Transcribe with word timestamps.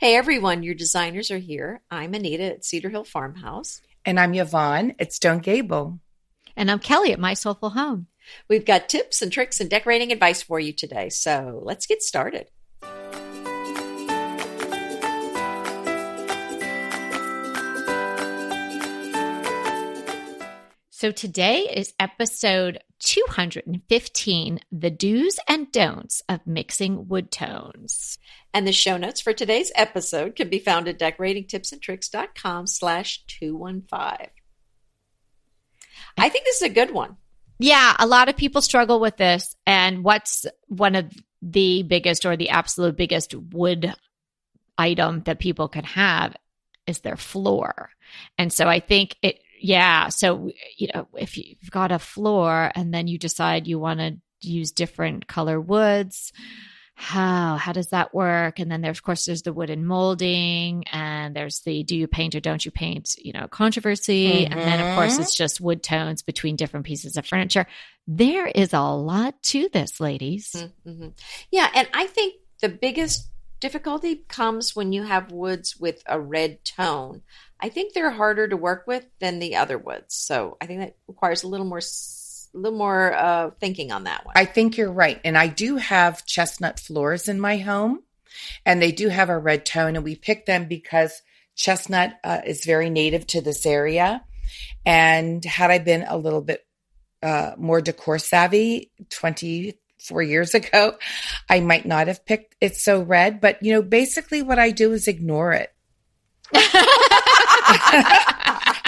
Hey 0.00 0.14
everyone, 0.14 0.62
your 0.62 0.76
designers 0.76 1.32
are 1.32 1.38
here. 1.38 1.80
I'm 1.90 2.14
Anita 2.14 2.44
at 2.44 2.64
Cedar 2.64 2.88
Hill 2.88 3.02
Farmhouse. 3.02 3.80
And 4.04 4.20
I'm 4.20 4.32
Yvonne 4.32 4.94
at 5.00 5.12
Stone 5.12 5.40
Gable. 5.40 5.98
And 6.56 6.70
I'm 6.70 6.78
Kelly 6.78 7.12
at 7.12 7.18
My 7.18 7.34
Soulful 7.34 7.70
Home. 7.70 8.06
We've 8.48 8.64
got 8.64 8.88
tips 8.88 9.22
and 9.22 9.32
tricks 9.32 9.58
and 9.58 9.68
decorating 9.68 10.12
advice 10.12 10.40
for 10.40 10.60
you 10.60 10.72
today. 10.72 11.08
So 11.08 11.60
let's 11.64 11.86
get 11.86 12.00
started. 12.00 12.46
So 20.90 21.10
today 21.10 21.62
is 21.74 21.92
episode 21.98 22.78
215 23.00 24.60
The 24.72 24.90
Do's 24.90 25.38
and 25.48 25.70
Don'ts 25.70 26.22
of 26.28 26.46
Mixing 26.46 27.08
Wood 27.08 27.30
Tones. 27.30 28.18
And 28.52 28.66
the 28.66 28.72
show 28.72 28.96
notes 28.96 29.20
for 29.20 29.32
today's 29.32 29.70
episode 29.74 30.36
can 30.36 30.48
be 30.48 30.58
found 30.58 30.88
at 30.88 30.98
decoratingtipsandtricks.com 30.98 32.66
slash 32.66 33.24
215. 33.26 34.28
I 36.16 36.28
think 36.28 36.44
this 36.44 36.56
is 36.56 36.62
a 36.62 36.68
good 36.68 36.92
one. 36.92 37.16
Yeah, 37.58 37.94
a 37.98 38.06
lot 38.06 38.28
of 38.28 38.36
people 38.36 38.62
struggle 38.62 39.00
with 39.00 39.16
this. 39.16 39.54
And 39.66 40.04
what's 40.04 40.46
one 40.66 40.94
of 40.94 41.12
the 41.42 41.82
biggest 41.82 42.24
or 42.24 42.36
the 42.36 42.50
absolute 42.50 42.96
biggest 42.96 43.34
wood 43.34 43.94
item 44.76 45.22
that 45.24 45.38
people 45.38 45.68
can 45.68 45.84
have 45.84 46.36
is 46.86 47.00
their 47.00 47.16
floor. 47.16 47.90
And 48.38 48.52
so 48.52 48.66
I 48.68 48.80
think 48.80 49.16
it 49.22 49.40
yeah. 49.60 50.08
So, 50.08 50.50
you 50.76 50.88
know, 50.94 51.08
if 51.14 51.36
you've 51.36 51.70
got 51.70 51.92
a 51.92 51.98
floor 51.98 52.70
and 52.74 52.92
then 52.92 53.08
you 53.08 53.18
decide 53.18 53.66
you 53.66 53.78
want 53.78 54.00
to 54.00 54.16
use 54.40 54.72
different 54.72 55.26
color 55.26 55.60
woods, 55.60 56.32
how 56.94 57.56
how 57.56 57.72
does 57.72 57.90
that 57.90 58.12
work? 58.12 58.58
And 58.58 58.70
then 58.70 58.80
there's 58.80 58.98
of 58.98 59.04
course 59.04 59.24
there's 59.24 59.42
the 59.42 59.52
wooden 59.52 59.86
molding 59.86 60.82
and 60.90 61.34
there's 61.34 61.60
the 61.60 61.84
do 61.84 61.96
you 61.96 62.08
paint 62.08 62.34
or 62.34 62.40
don't 62.40 62.64
you 62.64 62.72
paint, 62.72 63.14
you 63.18 63.32
know, 63.32 63.46
controversy. 63.46 64.44
Mm-hmm. 64.44 64.52
And 64.52 64.60
then 64.60 64.80
of 64.80 64.96
course 64.96 65.16
it's 65.16 65.36
just 65.36 65.60
wood 65.60 65.82
tones 65.82 66.22
between 66.22 66.56
different 66.56 66.86
pieces 66.86 67.16
of 67.16 67.24
furniture. 67.24 67.66
There 68.08 68.46
is 68.46 68.72
a 68.72 68.80
lot 68.80 69.40
to 69.44 69.68
this, 69.72 70.00
ladies. 70.00 70.50
Mm-hmm. 70.84 71.10
Yeah, 71.52 71.70
and 71.72 71.88
I 71.94 72.06
think 72.06 72.34
the 72.60 72.68
biggest 72.68 73.30
difficulty 73.60 74.24
comes 74.28 74.74
when 74.74 74.92
you 74.92 75.02
have 75.02 75.32
woods 75.32 75.76
with 75.78 76.02
a 76.06 76.20
red 76.20 76.64
tone. 76.64 77.22
I 77.60 77.68
think 77.68 77.92
they're 77.92 78.10
harder 78.10 78.48
to 78.48 78.56
work 78.56 78.86
with 78.86 79.04
than 79.20 79.38
the 79.38 79.56
other 79.56 79.78
woods. 79.78 80.14
So 80.14 80.56
I 80.60 80.66
think 80.66 80.80
that 80.80 80.96
requires 81.06 81.42
a 81.42 81.48
little 81.48 81.66
more 81.66 81.80
a 81.80 82.58
little 82.58 82.78
more 82.78 83.12
uh, 83.14 83.50
thinking 83.60 83.92
on 83.92 84.04
that 84.04 84.24
one. 84.24 84.32
I 84.36 84.44
think 84.44 84.76
you're 84.76 84.92
right. 84.92 85.20
And 85.24 85.36
I 85.36 85.48
do 85.48 85.76
have 85.76 86.24
chestnut 86.24 86.80
floors 86.80 87.28
in 87.28 87.40
my 87.40 87.58
home, 87.58 88.02
and 88.64 88.80
they 88.80 88.92
do 88.92 89.08
have 89.08 89.28
a 89.28 89.38
red 89.38 89.66
tone. 89.66 89.96
And 89.96 90.04
we 90.04 90.16
picked 90.16 90.46
them 90.46 90.66
because 90.66 91.20
chestnut 91.56 92.14
uh, 92.24 92.40
is 92.46 92.64
very 92.64 92.88
native 92.88 93.26
to 93.28 93.40
this 93.40 93.66
area. 93.66 94.24
And 94.86 95.44
had 95.44 95.70
I 95.70 95.78
been 95.78 96.04
a 96.08 96.16
little 96.16 96.40
bit 96.40 96.64
uh, 97.22 97.52
more 97.58 97.80
decor 97.80 98.18
savvy 98.18 98.92
24 99.98 100.22
years 100.22 100.54
ago, 100.54 100.96
I 101.48 101.60
might 101.60 101.86
not 101.86 102.08
have 102.08 102.24
picked 102.24 102.56
it 102.60 102.76
so 102.76 103.02
red. 103.02 103.40
But, 103.40 103.62
you 103.62 103.72
know, 103.72 103.82
basically 103.82 104.42
what 104.42 104.58
I 104.58 104.70
do 104.70 104.92
is 104.92 105.08
ignore 105.08 105.52
it. 105.52 105.72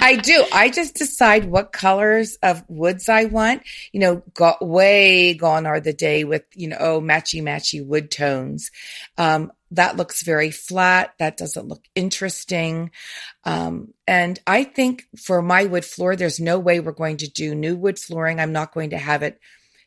I 0.02 0.16
do. 0.16 0.46
I 0.50 0.70
just 0.70 0.94
decide 0.94 1.44
what 1.44 1.72
colors 1.72 2.38
of 2.42 2.64
woods 2.68 3.10
I 3.10 3.26
want. 3.26 3.62
You 3.92 4.00
know, 4.00 4.22
got 4.32 4.66
way 4.66 5.34
gone 5.34 5.66
are 5.66 5.78
the 5.78 5.92
day 5.92 6.24
with, 6.24 6.42
you 6.54 6.68
know, 6.68 6.78
oh, 6.80 7.00
matchy 7.02 7.42
matchy 7.42 7.84
wood 7.84 8.10
tones. 8.10 8.70
Um, 9.18 9.52
that 9.72 9.98
looks 9.98 10.22
very 10.22 10.50
flat. 10.50 11.12
That 11.18 11.36
doesn't 11.36 11.68
look 11.68 11.84
interesting. 11.94 12.92
Um, 13.44 13.92
and 14.06 14.40
I 14.46 14.64
think 14.64 15.04
for 15.18 15.42
my 15.42 15.66
wood 15.66 15.84
floor, 15.84 16.16
there's 16.16 16.40
no 16.40 16.58
way 16.58 16.80
we're 16.80 16.92
going 16.92 17.18
to 17.18 17.30
do 17.30 17.54
new 17.54 17.76
wood 17.76 17.98
flooring. 17.98 18.40
I'm 18.40 18.52
not 18.52 18.72
going 18.72 18.90
to 18.90 18.98
have 18.98 19.22
it 19.22 19.38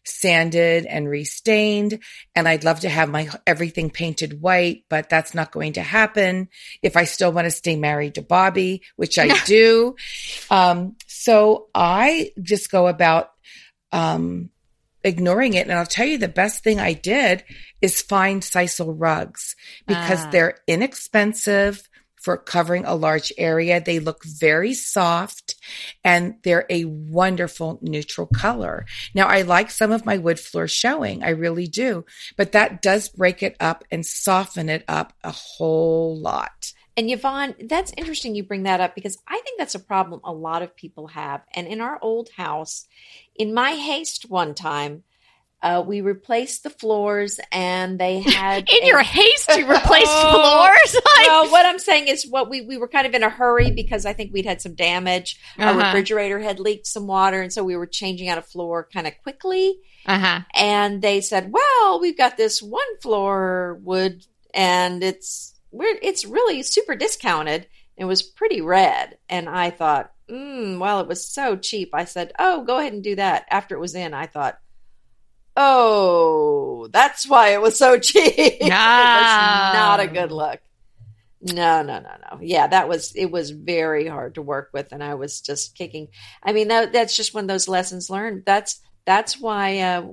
sanded 0.03 0.85
and 0.85 1.07
restained. 1.07 1.99
And 2.35 2.47
I'd 2.47 2.63
love 2.63 2.81
to 2.81 2.89
have 2.89 3.09
my 3.09 3.29
everything 3.47 3.89
painted 3.89 4.41
white, 4.41 4.83
but 4.89 5.09
that's 5.09 5.33
not 5.33 5.51
going 5.51 5.73
to 5.73 5.81
happen 5.81 6.49
if 6.81 6.97
I 6.97 7.05
still 7.05 7.31
want 7.31 7.45
to 7.45 7.51
stay 7.51 7.75
married 7.75 8.15
to 8.15 8.21
Bobby, 8.21 8.83
which 8.95 9.17
I 9.17 9.37
do. 9.45 9.95
Um, 10.49 10.95
so 11.07 11.67
I 11.73 12.31
just 12.41 12.71
go 12.71 12.87
about, 12.87 13.31
um, 13.91 14.49
ignoring 15.03 15.53
it. 15.53 15.67
And 15.67 15.77
I'll 15.77 15.85
tell 15.85 16.07
you 16.07 16.17
the 16.17 16.27
best 16.27 16.63
thing 16.63 16.79
I 16.79 16.93
did 16.93 17.43
is 17.81 18.01
find 18.01 18.41
sisal 18.41 18.95
rugs 18.97 19.55
because 19.85 20.23
ah. 20.25 20.29
they're 20.31 20.57
inexpensive 20.67 21.89
for 22.23 22.37
covering 22.37 22.85
a 22.85 22.95
large 22.95 23.33
area. 23.37 23.81
They 23.81 23.99
look 23.99 24.23
very 24.23 24.73
soft 24.73 25.55
and 26.03 26.35
they're 26.43 26.65
a 26.69 26.85
wonderful 26.85 27.79
neutral 27.81 28.27
color. 28.27 28.85
Now, 29.13 29.27
I 29.27 29.41
like 29.41 29.69
some 29.69 29.91
of 29.91 30.05
my 30.05 30.17
wood 30.17 30.39
floor 30.39 30.67
showing. 30.67 31.21
I 31.21 31.29
really 31.29 31.67
do, 31.67 32.05
but 32.37 32.53
that 32.53 32.81
does 32.81 33.09
break 33.09 33.43
it 33.43 33.57
up 33.59 33.83
and 33.91 34.05
soften 34.05 34.69
it 34.69 34.85
up 34.87 35.13
a 35.23 35.31
whole 35.31 36.17
lot. 36.17 36.73
And 36.95 37.09
Yvonne, 37.09 37.55
that's 37.59 37.93
interesting 37.97 38.35
you 38.35 38.43
bring 38.43 38.63
that 38.63 38.79
up 38.79 38.95
because 38.95 39.17
I 39.27 39.41
think 39.43 39.57
that's 39.59 39.75
a 39.75 39.79
problem 39.79 40.21
a 40.23 40.31
lot 40.31 40.61
of 40.61 40.75
people 40.75 41.07
have. 41.07 41.41
And 41.53 41.67
in 41.67 41.81
our 41.81 41.97
old 42.01 42.29
house, 42.37 42.87
in 43.35 43.53
my 43.53 43.71
haste 43.71 44.29
one 44.29 44.53
time, 44.53 45.03
uh, 45.63 45.81
we 45.81 46.01
replaced 46.01 46.63
the 46.63 46.69
floors, 46.69 47.39
and 47.49 47.97
they 47.97 48.19
had 48.19 48.67
in 48.77 48.83
a, 48.83 48.85
your 48.85 49.01
haste 49.01 49.49
you 49.55 49.65
replaced 49.71 50.11
floors. 50.11 50.97
well, 51.25 51.49
what 51.49 51.65
I'm 51.65 51.79
saying 51.79 52.09
is, 52.09 52.27
what 52.27 52.49
we 52.49 52.61
we 52.61 52.77
were 52.77 52.89
kind 52.89 53.07
of 53.07 53.13
in 53.13 53.23
a 53.23 53.29
hurry 53.29 53.71
because 53.71 54.05
I 54.05 54.11
think 54.11 54.33
we'd 54.33 54.45
had 54.45 54.61
some 54.61 54.75
damage. 54.75 55.39
Uh-huh. 55.57 55.69
Our 55.69 55.77
refrigerator 55.77 56.39
had 56.39 56.59
leaked 56.59 56.85
some 56.85 57.07
water, 57.07 57.41
and 57.41 57.51
so 57.51 57.63
we 57.63 57.77
were 57.77 57.87
changing 57.87 58.27
out 58.27 58.37
a 58.37 58.41
floor 58.41 58.89
kind 58.93 59.07
of 59.07 59.13
quickly. 59.23 59.79
Uh-huh. 60.05 60.41
And 60.53 61.01
they 61.01 61.21
said, 61.21 61.53
"Well, 61.53 62.01
we've 62.01 62.17
got 62.17 62.35
this 62.35 62.61
one 62.61 62.99
floor 63.01 63.79
wood, 63.81 64.27
and 64.53 65.01
it's 65.01 65.55
we're 65.71 65.97
it's 66.01 66.25
really 66.25 66.61
super 66.61 66.95
discounted." 66.95 67.67
It 67.95 68.05
was 68.05 68.21
pretty 68.21 68.59
red, 68.59 69.17
and 69.29 69.47
I 69.47 69.69
thought, 69.69 70.11
mm, 70.27 70.79
well, 70.79 70.99
it 70.99 71.07
was 71.07 71.25
so 71.25 71.55
cheap. 71.55 71.91
I 71.93 72.03
said, 72.03 72.33
"Oh, 72.37 72.65
go 72.65 72.79
ahead 72.79 72.91
and 72.91 73.03
do 73.03 73.15
that." 73.15 73.45
After 73.49 73.75
it 73.75 73.79
was 73.79 73.95
in, 73.95 74.13
I 74.13 74.25
thought 74.25 74.59
Oh, 75.55 76.87
that's 76.91 77.27
why 77.27 77.49
it 77.49 77.61
was 77.61 77.77
so 77.77 77.97
cheap. 77.99 78.33
it 78.37 78.61
was 78.61 78.69
not 78.69 79.99
a 79.99 80.07
good 80.07 80.31
look. 80.31 80.59
No, 81.41 81.81
no, 81.81 81.99
no, 81.99 82.09
no. 82.31 82.39
Yeah, 82.41 82.67
that 82.67 82.87
was 82.87 83.13
it 83.15 83.29
was 83.29 83.51
very 83.51 84.07
hard 84.07 84.35
to 84.35 84.41
work 84.41 84.69
with 84.73 84.91
and 84.93 85.03
I 85.03 85.15
was 85.15 85.41
just 85.41 85.75
kicking. 85.77 86.07
I 86.41 86.53
mean, 86.53 86.69
that, 86.69 86.93
that's 86.93 87.15
just 87.15 87.33
one 87.33 87.43
of 87.43 87.47
those 87.49 87.67
lessons 87.67 88.09
learned. 88.09 88.43
That's 88.45 88.79
that's 89.05 89.39
why 89.39 89.79
uh 89.79 90.05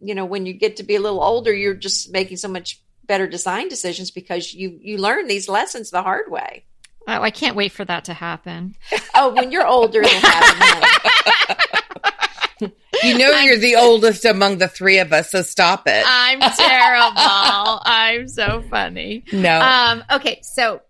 you 0.00 0.14
know, 0.14 0.24
when 0.24 0.46
you 0.46 0.52
get 0.54 0.76
to 0.76 0.82
be 0.82 0.96
a 0.96 1.00
little 1.00 1.22
older, 1.22 1.52
you're 1.52 1.74
just 1.74 2.12
making 2.12 2.36
so 2.38 2.48
much 2.48 2.80
better 3.06 3.26
design 3.26 3.68
decisions 3.68 4.10
because 4.10 4.54
you 4.54 4.78
you 4.80 4.96
learn 4.98 5.28
these 5.28 5.48
lessons 5.48 5.90
the 5.90 6.02
hard 6.02 6.30
way. 6.30 6.64
Oh, 7.06 7.20
I 7.20 7.30
can't 7.30 7.56
wait 7.56 7.72
for 7.72 7.84
that 7.84 8.06
to 8.06 8.14
happen. 8.14 8.76
oh, 9.14 9.34
when 9.34 9.52
you're 9.52 9.66
older, 9.66 10.00
it'll 10.00 10.20
happen. 10.20 11.60
You 12.60 13.18
know 13.18 13.32
I'm, 13.32 13.46
you're 13.46 13.58
the 13.58 13.76
oldest 13.76 14.24
among 14.24 14.58
the 14.58 14.68
three 14.68 14.98
of 14.98 15.12
us, 15.12 15.32
so 15.32 15.42
stop 15.42 15.84
it. 15.86 16.04
I'm 16.06 16.40
terrible. 16.40 17.80
I'm 17.84 18.28
so 18.28 18.62
funny. 18.70 19.24
No. 19.32 19.60
Um, 19.60 20.04
okay, 20.10 20.40
so 20.42 20.80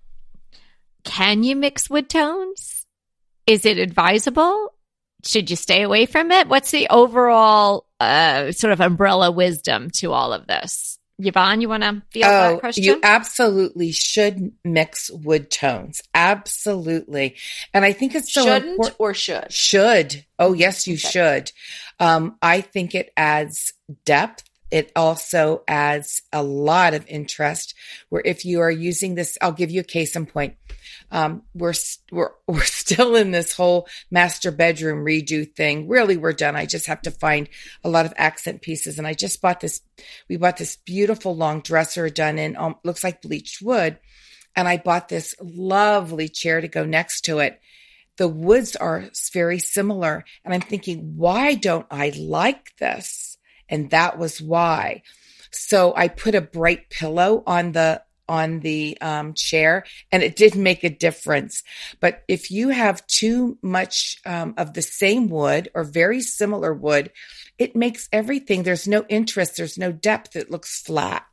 can 1.05 1.43
you 1.43 1.57
mix 1.57 1.89
wood 1.89 2.09
tones? 2.09 2.87
Is 3.47 3.65
it 3.67 3.79
advisable? 3.79 4.75
Should 5.25 5.51
you 5.51 5.57
stay 5.57 5.83
away 5.83 6.07
from 6.07 6.31
it? 6.31 6.49
What's 6.49 6.71
the 6.71 6.89
overall 6.91 7.87
uh, 8.01 8.53
sort 8.53 8.73
of 8.73 8.81
umbrella 8.81 9.31
wisdom 9.31 9.91
to 9.97 10.13
all 10.13 10.33
of 10.33 10.47
this? 10.47 10.94
Yvonne, 11.19 11.61
you 11.61 11.69
want 11.69 11.83
to 11.85 12.03
field 12.11 12.27
oh, 12.27 12.53
that 12.53 12.61
question? 12.61 12.85
You 12.85 13.01
absolutely 13.03 13.93
should 13.93 14.53
mix 14.65 15.11
wood 15.11 15.51
tones. 15.51 16.03
Absolutely. 16.15 17.37
And 17.73 17.85
I 17.85 17.93
think 17.93 18.15
it's 18.15 18.33
so 18.33 18.45
Shouldn't 18.45 18.71
important. 18.71 18.97
or 18.99 19.15
should? 19.15 19.53
Should. 19.53 20.25
Oh, 20.39 20.53
yes, 20.53 20.89
you 20.89 20.95
okay. 20.95 21.09
should. 21.09 21.53
Um, 22.01 22.37
I 22.43 22.61
think 22.61 22.95
it 22.95 23.13
adds 23.17 23.73
depth. 24.05 24.43
It 24.71 24.91
also 24.97 25.63
adds 25.69 26.23
a 26.33 26.43
lot 26.43 26.95
of 26.95 27.07
interest 27.07 27.75
where 28.09 28.23
if 28.25 28.45
you 28.45 28.61
are 28.61 28.71
using 28.71 29.15
this, 29.15 29.39
I'll 29.41 29.53
give 29.53 29.71
you 29.71 29.81
a 29.81 29.85
case 29.85 30.17
in 30.17 30.27
point. 30.27 30.57
Um, 31.11 31.43
we're, 31.55 31.75
we're, 32.11 32.31
we're 32.47 32.65
still 32.65 33.15
in 33.15 33.31
this 33.31 33.53
whole 33.53 33.89
master 34.11 34.51
bedroom 34.51 35.05
redo 35.05 35.51
thing. 35.55 35.89
Really, 35.89 36.17
we're 36.17 36.33
done. 36.33 36.57
I 36.57 36.67
just 36.67 36.87
have 36.87 37.03
to 37.03 37.11
find 37.11 37.49
a 37.83 37.89
lot 37.89 38.07
of 38.07 38.15
accent 38.17 38.63
pieces. 38.63 38.99
And 38.99 39.07
I 39.07 39.15
just 39.15 39.41
bought 39.41 39.61
this, 39.61 39.81
we 40.29 40.37
bought 40.37 40.57
this 40.57 40.77
beautiful 40.77 41.37
long 41.37 41.61
dresser 41.61 42.09
done 42.09 42.39
in, 42.39 42.57
um, 42.57 42.77
looks 42.85 43.05
like 43.05 43.23
bleached 43.23 43.63
wood. 43.63 43.99
And 44.57 44.69
I 44.69 44.77
bought 44.77 45.09
this 45.09 45.35
lovely 45.41 46.29
chair 46.29 46.61
to 46.61 46.69
go 46.69 46.85
next 46.85 47.23
to 47.23 47.41
it 47.41 47.61
the 48.17 48.29
woods 48.29 48.77
are 48.77 49.11
very 49.33 49.59
similar. 49.59 50.25
And 50.45 50.55
I'm 50.55 50.61
thinking, 50.61 51.17
why 51.17 51.55
don't 51.55 51.87
I 51.91 52.13
like 52.17 52.77
this? 52.77 53.24
And 53.69 53.91
that 53.91 54.19
was 54.19 54.41
why. 54.41 55.03
So 55.51 55.95
I 55.97 56.09
put 56.09 56.35
a 56.35 56.41
bright 56.41 56.91
pillow 56.91 57.43
on 57.47 57.73
the 57.73 58.03
on 58.29 58.61
the 58.61 58.97
um, 59.01 59.35
chair 59.35 59.85
and 60.11 60.23
it 60.23 60.37
did 60.37 60.55
make 60.55 60.83
a 60.83 60.91
difference. 60.91 61.63
But 62.01 62.23
if 62.29 62.51
you 62.51 62.71
have 62.71 63.07
too 63.07 63.59
much 63.63 64.17
um, 64.25 64.55
of 64.57 64.73
the 64.73 64.83
same 64.83 65.29
wood 65.29 65.71
or 65.75 65.85
very 65.85 66.21
similar 66.21 66.73
wood, 66.73 67.11
it 67.59 67.77
makes 67.77 68.09
everything, 68.13 68.63
there's 68.63 68.89
no 68.89 69.05
interest, 69.09 69.57
there's 69.57 69.79
no 69.79 69.93
depth, 69.93 70.37
it 70.37 70.51
looks 70.51 70.81
flat. 70.81 71.27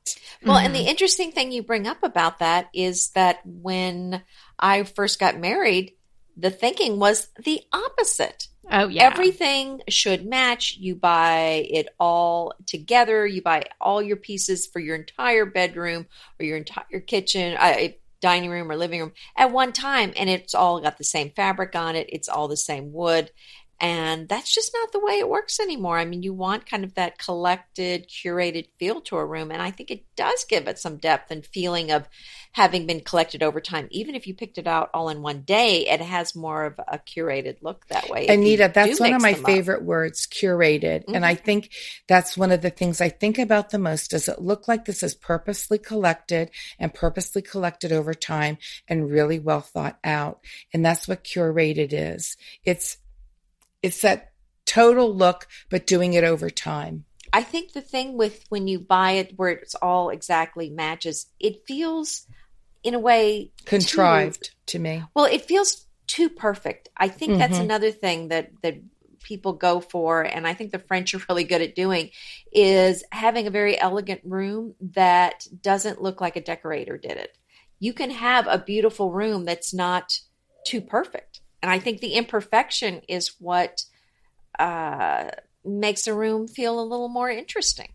Well, 0.43 0.57
mm-hmm. 0.57 0.65
and 0.67 0.75
the 0.75 0.87
interesting 0.87 1.31
thing 1.31 1.51
you 1.51 1.63
bring 1.63 1.87
up 1.87 2.03
about 2.03 2.39
that 2.39 2.67
is 2.73 3.09
that 3.09 3.39
when 3.45 4.21
I 4.59 4.83
first 4.83 5.19
got 5.19 5.39
married, 5.39 5.93
the 6.37 6.51
thinking 6.51 6.99
was 6.99 7.27
the 7.43 7.61
opposite. 7.73 8.47
Oh, 8.69 8.87
yeah. 8.87 9.03
Everything 9.03 9.81
should 9.89 10.25
match. 10.25 10.77
You 10.79 10.95
buy 10.95 11.67
it 11.69 11.89
all 11.99 12.53
together. 12.67 13.25
You 13.25 13.41
buy 13.41 13.63
all 13.79 14.01
your 14.01 14.17
pieces 14.17 14.67
for 14.67 14.79
your 14.79 14.95
entire 14.95 15.45
bedroom 15.45 16.07
or 16.39 16.45
your 16.45 16.57
entire 16.57 16.99
kitchen, 16.99 17.57
uh, 17.59 17.89
dining 18.21 18.51
room 18.51 18.71
or 18.71 18.77
living 18.77 18.99
room 18.99 19.13
at 19.35 19.51
one 19.51 19.73
time. 19.73 20.13
And 20.15 20.29
it's 20.29 20.53
all 20.53 20.79
got 20.79 20.97
the 20.97 21.03
same 21.03 21.31
fabric 21.31 21.75
on 21.75 21.95
it. 21.95 22.07
It's 22.09 22.29
all 22.29 22.47
the 22.47 22.55
same 22.55 22.93
wood. 22.93 23.31
And 23.81 24.29
that's 24.29 24.53
just 24.53 24.71
not 24.75 24.91
the 24.91 24.99
way 24.99 25.13
it 25.13 25.27
works 25.27 25.59
anymore. 25.59 25.97
I 25.97 26.05
mean, 26.05 26.21
you 26.21 26.35
want 26.35 26.69
kind 26.69 26.83
of 26.83 26.93
that 26.93 27.17
collected, 27.17 28.07
curated 28.07 28.67
feel 28.77 29.01
to 29.01 29.17
a 29.17 29.25
room. 29.25 29.49
And 29.49 29.59
I 29.59 29.71
think 29.71 29.89
it 29.89 30.05
does 30.15 30.45
give 30.47 30.67
it 30.67 30.77
some 30.77 30.97
depth 30.97 31.31
and 31.31 31.43
feeling 31.43 31.91
of 31.91 32.07
having 32.51 32.85
been 32.85 32.99
collected 32.99 33.41
over 33.41 33.59
time. 33.59 33.87
Even 33.89 34.13
if 34.13 34.27
you 34.27 34.35
picked 34.35 34.59
it 34.59 34.67
out 34.67 34.91
all 34.93 35.09
in 35.09 35.23
one 35.23 35.41
day, 35.41 35.87
it 35.87 35.99
has 35.99 36.35
more 36.35 36.65
of 36.65 36.79
a 36.87 36.99
curated 36.99 37.57
look 37.63 37.87
that 37.87 38.07
way. 38.07 38.27
Anita, 38.27 38.69
that's 38.71 38.99
one 38.99 39.13
of 39.13 39.21
my 39.21 39.33
favorite 39.33 39.79
up. 39.79 39.83
words, 39.83 40.27
curated. 40.27 41.05
Mm-hmm. 41.05 41.15
And 41.15 41.25
I 41.25 41.33
mm-hmm. 41.33 41.45
think 41.45 41.71
that's 42.07 42.37
one 42.37 42.51
of 42.51 42.61
the 42.61 42.69
things 42.69 43.01
I 43.01 43.09
think 43.09 43.39
about 43.39 43.71
the 43.71 43.79
most. 43.79 44.11
Does 44.11 44.27
it 44.27 44.41
look 44.41 44.67
like 44.67 44.85
this 44.85 45.01
is 45.01 45.15
purposely 45.15 45.79
collected 45.79 46.51
and 46.77 46.93
purposely 46.93 47.41
collected 47.41 47.91
over 47.91 48.13
time 48.13 48.59
and 48.87 49.09
really 49.09 49.39
well 49.39 49.61
thought 49.61 49.97
out? 50.03 50.41
And 50.71 50.85
that's 50.85 51.07
what 51.07 51.23
curated 51.23 51.93
is. 51.93 52.37
It's 52.63 52.97
it's 53.83 54.01
that 54.01 54.31
total 54.65 55.13
look, 55.13 55.47
but 55.69 55.87
doing 55.87 56.13
it 56.13 56.23
over 56.23 56.49
time. 56.49 57.05
I 57.33 57.43
think 57.43 57.73
the 57.73 57.81
thing 57.81 58.17
with 58.17 58.45
when 58.49 58.67
you 58.67 58.79
buy 58.79 59.11
it 59.11 59.33
where 59.37 59.49
it's 59.49 59.75
all 59.75 60.09
exactly 60.09 60.69
matches, 60.69 61.27
it 61.39 61.65
feels 61.65 62.27
in 62.83 62.93
a 62.93 62.99
way 62.99 63.51
contrived 63.65 64.43
too, 64.43 64.49
to 64.67 64.79
me. 64.79 65.03
Well, 65.13 65.25
it 65.25 65.45
feels 65.45 65.85
too 66.07 66.29
perfect. 66.29 66.89
I 66.97 67.07
think 67.07 67.31
mm-hmm. 67.31 67.39
that's 67.39 67.57
another 67.57 67.91
thing 67.91 68.29
that 68.29 68.51
that 68.63 68.81
people 69.23 69.53
go 69.53 69.79
for 69.79 70.23
and 70.23 70.47
I 70.47 70.55
think 70.55 70.71
the 70.71 70.79
French 70.79 71.13
are 71.13 71.21
really 71.29 71.43
good 71.43 71.61
at 71.61 71.75
doing 71.75 72.09
is 72.51 73.03
having 73.11 73.45
a 73.45 73.51
very 73.51 73.79
elegant 73.79 74.21
room 74.25 74.73
that 74.93 75.47
doesn't 75.61 76.01
look 76.01 76.19
like 76.19 76.35
a 76.35 76.41
decorator 76.41 76.97
did 76.97 77.11
it. 77.11 77.37
You 77.79 77.93
can 77.93 78.09
have 78.09 78.47
a 78.47 78.57
beautiful 78.57 79.11
room 79.11 79.45
that's 79.45 79.73
not 79.73 80.19
too 80.65 80.81
perfect. 80.81 81.41
And 81.61 81.71
I 81.71 81.79
think 81.79 81.99
the 81.99 82.13
imperfection 82.13 83.01
is 83.07 83.33
what 83.39 83.83
uh, 84.57 85.29
makes 85.63 86.07
a 86.07 86.13
room 86.13 86.47
feel 86.47 86.79
a 86.79 86.83
little 86.83 87.09
more 87.09 87.29
interesting. 87.29 87.89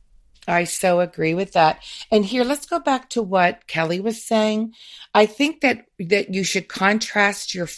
I 0.49 0.65
so 0.65 1.01
agree 1.01 1.35
with 1.35 1.53
that. 1.53 1.83
And 2.11 2.25
here, 2.25 2.45
let's 2.45 2.67
go 2.67 2.79
back 2.79 3.11
to 3.11 3.23
what 3.23 3.67
Kelly 3.67 4.01
was 4.01 4.23
saying. 4.23 4.75
I 5.13 5.27
think 5.27 5.61
that 5.63 5.87
that 5.99 6.33
you 6.33 6.45
should 6.45 6.69
contrast 6.69 7.55
your 7.55 7.69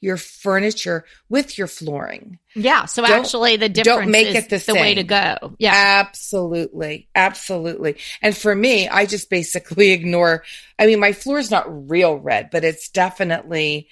your 0.00 0.16
furniture 0.16 1.04
with 1.28 1.58
your 1.58 1.66
flooring. 1.66 2.38
Yeah. 2.54 2.84
So 2.84 3.02
don't, 3.02 3.18
actually, 3.18 3.56
the 3.56 3.68
difference 3.68 3.98
don't 4.02 4.10
make 4.10 4.34
it 4.34 4.48
the, 4.48 4.58
the 4.58 4.74
way 4.74 4.94
to 4.94 5.02
go. 5.02 5.56
Yeah. 5.58 5.72
Absolutely. 5.74 7.08
Absolutely. 7.14 7.96
And 8.22 8.36
for 8.36 8.54
me, 8.54 8.88
I 8.88 9.06
just 9.06 9.28
basically 9.28 9.90
ignore. 9.92 10.44
I 10.78 10.86
mean, 10.86 11.00
my 11.00 11.12
floor 11.12 11.38
is 11.38 11.50
not 11.50 11.90
real 11.90 12.16
red, 12.16 12.50
but 12.50 12.64
it's 12.64 12.88
definitely 12.88 13.88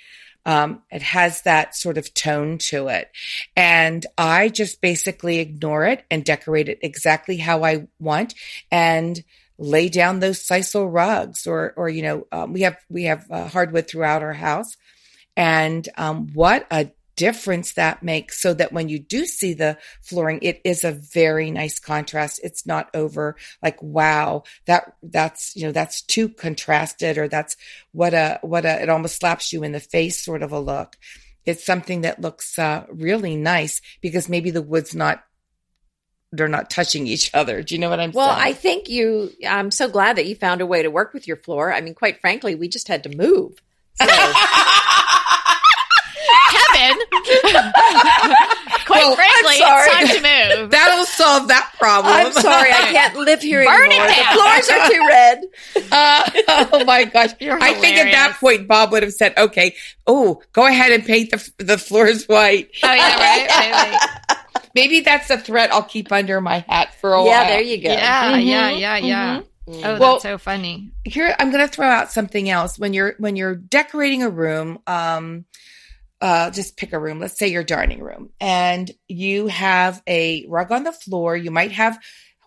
um, 0.46 0.82
it 0.92 1.02
has 1.02 1.42
that 1.42 1.74
sort 1.74 1.98
of 1.98 2.14
tone 2.14 2.58
to 2.58 2.86
it. 2.86 3.10
And 3.56 4.06
I 4.16 4.48
just 4.48 4.80
basically 4.80 5.40
ignore 5.40 5.84
it 5.84 6.04
and 6.08 6.24
decorate 6.24 6.68
it 6.68 6.78
exactly 6.82 7.36
how 7.36 7.64
I 7.64 7.88
want 7.98 8.34
and 8.70 9.22
lay 9.58 9.88
down 9.88 10.20
those 10.20 10.46
sisal 10.46 10.90
rugs 10.90 11.46
or, 11.46 11.74
or, 11.76 11.88
you 11.88 12.02
know, 12.02 12.26
um, 12.30 12.52
we 12.52 12.60
have, 12.60 12.76
we 12.88 13.04
have 13.04 13.26
uh, 13.30 13.48
hardwood 13.48 13.88
throughout 13.88 14.22
our 14.22 14.32
house. 14.32 14.76
And 15.36 15.86
um, 15.98 16.28
what 16.32 16.66
a 16.70 16.90
difference 17.16 17.72
that 17.72 18.02
makes 18.02 18.40
so 18.40 18.54
that 18.54 18.72
when 18.72 18.88
you 18.88 18.98
do 18.98 19.26
see 19.26 19.54
the 19.54 19.78
flooring, 20.02 20.38
it 20.42 20.60
is 20.64 20.84
a 20.84 20.92
very 20.92 21.50
nice 21.50 21.78
contrast. 21.78 22.40
It's 22.44 22.66
not 22.66 22.90
over 22.94 23.36
like, 23.62 23.82
wow, 23.82 24.44
that, 24.66 24.94
that's, 25.02 25.56
you 25.56 25.66
know, 25.66 25.72
that's 25.72 26.02
too 26.02 26.28
contrasted 26.28 27.18
or 27.18 27.28
that's 27.28 27.56
what 27.92 28.14
a, 28.14 28.38
what 28.42 28.64
a, 28.64 28.82
it 28.82 28.88
almost 28.88 29.18
slaps 29.18 29.52
you 29.52 29.62
in 29.62 29.72
the 29.72 29.80
face 29.80 30.24
sort 30.24 30.42
of 30.42 30.52
a 30.52 30.60
look. 30.60 30.96
It's 31.44 31.64
something 31.64 32.02
that 32.02 32.20
looks 32.20 32.58
uh, 32.58 32.84
really 32.90 33.36
nice 33.36 33.80
because 34.00 34.28
maybe 34.28 34.50
the 34.50 34.62
wood's 34.62 34.94
not 34.94 35.22
they're 36.32 36.48
not 36.48 36.68
touching 36.68 37.06
each 37.06 37.32
other. 37.34 37.62
Do 37.62 37.74
you 37.74 37.80
know 37.80 37.88
what 37.88 38.00
I'm 38.00 38.10
well, 38.10 38.26
saying? 38.26 38.38
Well, 38.38 38.48
I 38.48 38.52
think 38.52 38.88
you, 38.88 39.30
I'm 39.46 39.70
so 39.70 39.88
glad 39.88 40.16
that 40.16 40.26
you 40.26 40.34
found 40.34 40.60
a 40.60 40.66
way 40.66 40.82
to 40.82 40.90
work 40.90 41.14
with 41.14 41.26
your 41.26 41.36
floor. 41.36 41.72
I 41.72 41.80
mean, 41.80 41.94
quite 41.94 42.20
frankly, 42.20 42.54
we 42.54 42.68
just 42.68 42.88
had 42.88 43.04
to 43.04 43.16
move. 43.16 43.62
So. 43.94 44.06
Kevin. 47.26 47.72
Quite 48.86 49.02
well, 49.02 49.16
frankly, 49.16 49.56
it's 49.58 49.92
time 49.92 50.06
to 50.08 50.60
move. 50.60 50.70
That'll 50.70 51.06
solve 51.06 51.48
that 51.48 51.72
problem. 51.78 52.14
I'm 52.14 52.32
sorry, 52.32 52.70
I 52.70 52.92
can't 52.92 53.16
live 53.16 53.42
here 53.42 53.64
Burn 53.64 53.90
anymore. 53.90 54.06
The 54.06 54.24
floors 54.32 54.68
are 54.70 54.90
too 54.90 55.06
red. 55.08 55.44
Uh, 55.96 56.30
oh 56.48 56.84
my 56.84 57.04
gosh! 57.04 57.30
I 57.40 57.74
think 57.74 57.96
at 57.96 58.10
that 58.10 58.36
point, 58.40 58.66
Bob 58.66 58.92
would 58.92 59.02
have 59.02 59.12
said, 59.12 59.36
"Okay, 59.38 59.74
oh, 60.06 60.42
go 60.52 60.66
ahead 60.66 60.92
and 60.92 61.04
paint 61.04 61.30
the 61.30 61.64
the 61.64 61.78
floors 61.78 62.26
white." 62.26 62.70
Oh 62.82 62.92
yeah, 62.92 63.16
right, 63.16 63.48
right, 63.48 63.72
right. 63.72 64.38
Maybe 64.74 65.00
that's 65.00 65.30
a 65.30 65.38
threat 65.38 65.72
I'll 65.72 65.84
keep 65.84 66.12
under 66.12 66.40
my 66.40 66.64
hat 66.68 66.94
for 66.94 67.14
a 67.14 67.18
yeah, 67.18 67.24
while. 67.24 67.26
Yeah, 67.26 67.46
there 67.46 67.60
you 67.62 67.82
go. 67.82 67.92
Yeah, 67.92 68.32
mm-hmm. 68.32 68.46
yeah, 68.46 68.70
yeah, 68.70 68.96
yeah. 68.96 69.40
Mm-hmm. 69.68 69.84
Oh, 69.84 69.98
well, 69.98 70.12
that's 70.12 70.22
so 70.22 70.38
funny. 70.38 70.92
Here, 71.04 71.34
I'm 71.38 71.50
going 71.50 71.66
to 71.66 71.72
throw 71.72 71.88
out 71.88 72.12
something 72.12 72.48
else. 72.48 72.78
When 72.78 72.92
you're 72.92 73.14
when 73.18 73.36
you're 73.36 73.54
decorating 73.54 74.22
a 74.22 74.30
room, 74.30 74.78
um, 74.86 75.44
uh, 76.20 76.50
just 76.50 76.76
pick 76.76 76.92
a 76.92 76.98
room. 76.98 77.20
Let's 77.20 77.38
say 77.38 77.48
your 77.48 77.64
dining 77.64 78.00
room, 78.00 78.30
and 78.40 78.90
you 79.08 79.48
have 79.48 80.02
a 80.06 80.46
rug 80.48 80.72
on 80.72 80.84
the 80.84 80.92
floor. 80.92 81.36
You 81.36 81.50
might 81.50 81.72
have 81.72 81.98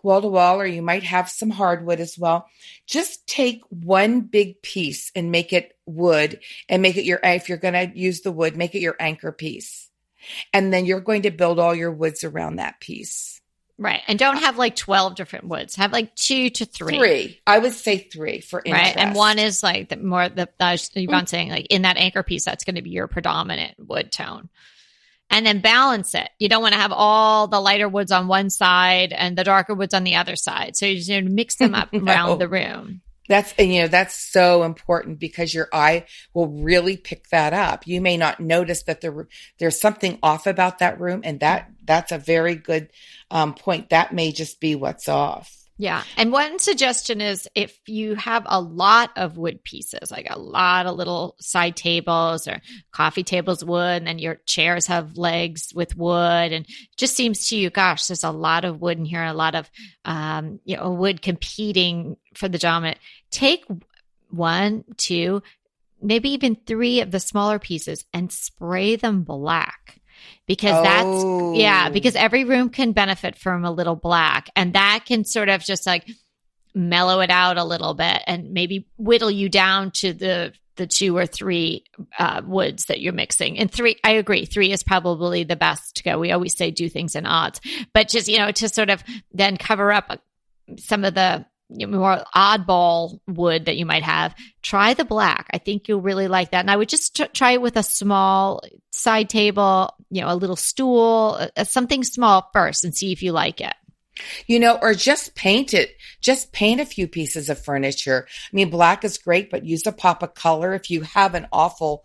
wall 0.02 0.22
to 0.22 0.28
wall, 0.28 0.60
or 0.60 0.66
you 0.66 0.82
might 0.82 1.02
have 1.02 1.28
some 1.28 1.50
hardwood 1.50 2.00
as 2.00 2.18
well. 2.18 2.46
Just 2.86 3.26
take 3.26 3.60
one 3.68 4.22
big 4.22 4.62
piece 4.62 5.12
and 5.14 5.30
make 5.30 5.52
it 5.52 5.76
wood, 5.86 6.40
and 6.68 6.82
make 6.82 6.96
it 6.96 7.04
your. 7.04 7.20
If 7.22 7.48
you're 7.48 7.58
going 7.58 7.74
to 7.74 7.98
use 7.98 8.22
the 8.22 8.32
wood, 8.32 8.56
make 8.56 8.74
it 8.74 8.80
your 8.80 8.96
anchor 8.98 9.32
piece, 9.32 9.90
and 10.52 10.72
then 10.72 10.86
you're 10.86 11.00
going 11.00 11.22
to 11.22 11.30
build 11.30 11.58
all 11.58 11.74
your 11.74 11.92
woods 11.92 12.24
around 12.24 12.56
that 12.56 12.80
piece. 12.80 13.39
Right. 13.80 14.02
And 14.06 14.18
don't 14.18 14.36
have 14.36 14.58
like 14.58 14.76
12 14.76 15.14
different 15.14 15.46
woods. 15.46 15.76
Have 15.76 15.90
like 15.90 16.14
two 16.14 16.50
to 16.50 16.66
three. 16.66 16.98
Three. 16.98 17.40
I 17.46 17.58
would 17.58 17.72
say 17.72 17.96
three 17.96 18.42
for 18.42 18.60
interest. 18.62 18.84
Right. 18.84 18.96
And 18.98 19.16
one 19.16 19.38
is 19.38 19.62
like 19.62 19.88
the 19.88 19.96
more 19.96 20.28
the, 20.28 20.50
the 20.58 20.64
mm-hmm. 20.64 21.00
you've 21.00 21.10
been 21.10 21.26
saying, 21.26 21.48
like 21.48 21.66
in 21.70 21.82
that 21.82 21.96
anchor 21.96 22.22
piece, 22.22 22.44
that's 22.44 22.64
going 22.64 22.74
to 22.74 22.82
be 22.82 22.90
your 22.90 23.08
predominant 23.08 23.76
wood 23.78 24.12
tone. 24.12 24.50
And 25.30 25.46
then 25.46 25.60
balance 25.60 26.14
it. 26.14 26.28
You 26.38 26.50
don't 26.50 26.60
want 26.60 26.74
to 26.74 26.80
have 26.80 26.92
all 26.92 27.46
the 27.46 27.60
lighter 27.60 27.88
woods 27.88 28.12
on 28.12 28.28
one 28.28 28.50
side 28.50 29.14
and 29.14 29.38
the 29.38 29.44
darker 29.44 29.74
woods 29.74 29.94
on 29.94 30.04
the 30.04 30.16
other 30.16 30.36
side. 30.36 30.76
So 30.76 30.84
you 30.84 30.96
just 30.96 31.08
you 31.08 31.22
know, 31.22 31.30
mix 31.30 31.54
them 31.54 31.74
up 31.74 31.90
no. 31.92 32.04
around 32.04 32.38
the 32.38 32.48
room. 32.48 33.00
That's, 33.30 33.54
you 33.58 33.82
know, 33.82 33.86
that's 33.88 34.16
so 34.32 34.64
important 34.64 35.20
because 35.20 35.54
your 35.54 35.68
eye 35.72 36.06
will 36.34 36.48
really 36.48 36.96
pick 36.96 37.28
that 37.28 37.52
up. 37.52 37.86
You 37.86 38.00
may 38.00 38.16
not 38.16 38.40
notice 38.40 38.82
that 38.82 39.00
there, 39.00 39.28
there's 39.60 39.80
something 39.80 40.18
off 40.20 40.48
about 40.48 40.80
that 40.80 41.00
room. 41.00 41.20
And 41.22 41.38
that, 41.38 41.70
that's 41.84 42.10
a 42.10 42.18
very 42.18 42.56
good 42.56 42.90
um, 43.30 43.54
point. 43.54 43.90
That 43.90 44.12
may 44.12 44.32
just 44.32 44.60
be 44.60 44.74
what's 44.74 45.08
off. 45.08 45.56
Yeah. 45.78 46.02
And 46.18 46.30
one 46.30 46.58
suggestion 46.58 47.22
is 47.22 47.48
if 47.54 47.78
you 47.86 48.14
have 48.16 48.42
a 48.44 48.60
lot 48.60 49.12
of 49.16 49.38
wood 49.38 49.64
pieces, 49.64 50.10
like 50.10 50.26
a 50.28 50.38
lot 50.38 50.84
of 50.84 50.94
little 50.96 51.36
side 51.40 51.74
tables 51.74 52.46
or 52.46 52.60
coffee 52.92 53.22
tables 53.22 53.64
wood, 53.64 53.96
and 53.96 54.06
then 54.06 54.18
your 54.18 54.40
chairs 54.44 54.88
have 54.88 55.16
legs 55.16 55.72
with 55.74 55.96
wood, 55.96 56.52
and 56.52 56.66
just 56.98 57.16
seems 57.16 57.48
to 57.48 57.56
you, 57.56 57.70
gosh, 57.70 58.08
there's 58.08 58.24
a 58.24 58.30
lot 58.30 58.66
of 58.66 58.82
wood 58.82 58.98
in 58.98 59.06
here, 59.06 59.24
a 59.24 59.32
lot 59.32 59.54
of 59.54 59.70
um, 60.04 60.60
you 60.66 60.76
know, 60.76 60.90
wood 60.90 61.22
competing 61.22 62.18
for 62.34 62.46
the 62.46 62.58
dominant. 62.58 62.98
Take 63.30 63.64
one, 64.30 64.84
two, 64.96 65.42
maybe 66.02 66.30
even 66.30 66.56
three 66.56 67.00
of 67.00 67.10
the 67.10 67.20
smaller 67.20 67.58
pieces 67.58 68.04
and 68.12 68.32
spray 68.32 68.96
them 68.96 69.22
black 69.22 70.00
because 70.46 70.74
oh. 70.74 70.82
that's 70.82 71.58
yeah 71.60 71.86
oh. 71.88 71.92
because 71.92 72.16
every 72.16 72.44
room 72.44 72.70
can 72.70 72.92
benefit 72.92 73.36
from 73.36 73.64
a 73.64 73.70
little 73.70 73.96
black 73.96 74.50
and 74.56 74.74
that 74.74 75.04
can 75.06 75.24
sort 75.24 75.48
of 75.48 75.62
just 75.62 75.86
like 75.86 76.08
mellow 76.74 77.20
it 77.20 77.30
out 77.30 77.56
a 77.56 77.64
little 77.64 77.94
bit 77.94 78.22
and 78.26 78.52
maybe 78.52 78.86
whittle 78.96 79.30
you 79.30 79.48
down 79.48 79.90
to 79.90 80.12
the 80.12 80.52
the 80.76 80.86
two 80.86 81.16
or 81.16 81.26
three 81.26 81.84
uh, 82.18 82.40
woods 82.44 82.86
that 82.86 83.00
you're 83.00 83.12
mixing 83.12 83.58
and 83.58 83.70
three 83.72 83.96
i 84.04 84.12
agree 84.12 84.44
three 84.44 84.72
is 84.72 84.82
probably 84.82 85.44
the 85.44 85.56
best 85.56 85.96
to 85.96 86.02
go 86.02 86.18
we 86.18 86.32
always 86.32 86.56
say 86.56 86.70
do 86.70 86.88
things 86.88 87.16
in 87.16 87.26
odds 87.26 87.60
but 87.92 88.08
just 88.08 88.28
you 88.28 88.38
know 88.38 88.50
to 88.50 88.68
sort 88.68 88.88
of 88.88 89.02
then 89.32 89.56
cover 89.56 89.92
up 89.92 90.22
some 90.78 91.04
of 91.04 91.14
the 91.14 91.44
more 91.70 92.24
oddball 92.34 93.20
wood 93.26 93.66
that 93.66 93.76
you 93.76 93.86
might 93.86 94.02
have, 94.02 94.34
try 94.62 94.94
the 94.94 95.04
black. 95.04 95.48
I 95.52 95.58
think 95.58 95.88
you'll 95.88 96.00
really 96.00 96.28
like 96.28 96.50
that. 96.50 96.60
And 96.60 96.70
I 96.70 96.76
would 96.76 96.88
just 96.88 97.20
try 97.32 97.52
it 97.52 97.62
with 97.62 97.76
a 97.76 97.82
small 97.82 98.62
side 98.90 99.28
table, 99.28 99.94
you 100.10 100.20
know, 100.20 100.32
a 100.32 100.36
little 100.36 100.56
stool, 100.56 101.48
uh, 101.56 101.64
something 101.64 102.04
small 102.04 102.48
first 102.52 102.84
and 102.84 102.94
see 102.94 103.12
if 103.12 103.22
you 103.22 103.32
like 103.32 103.60
it. 103.60 103.74
You 104.46 104.58
know, 104.60 104.78
or 104.82 104.92
just 104.92 105.34
paint 105.34 105.72
it. 105.72 105.96
Just 106.20 106.52
paint 106.52 106.80
a 106.80 106.84
few 106.86 107.08
pieces 107.08 107.48
of 107.48 107.62
furniture. 107.62 108.26
I 108.28 108.56
mean, 108.56 108.68
black 108.68 109.04
is 109.04 109.16
great, 109.16 109.50
but 109.50 109.64
use 109.64 109.86
a 109.86 109.92
pop 109.92 110.22
of 110.22 110.34
color. 110.34 110.74
If 110.74 110.90
you 110.90 111.02
have 111.02 111.34
an 111.34 111.46
awful, 111.52 112.04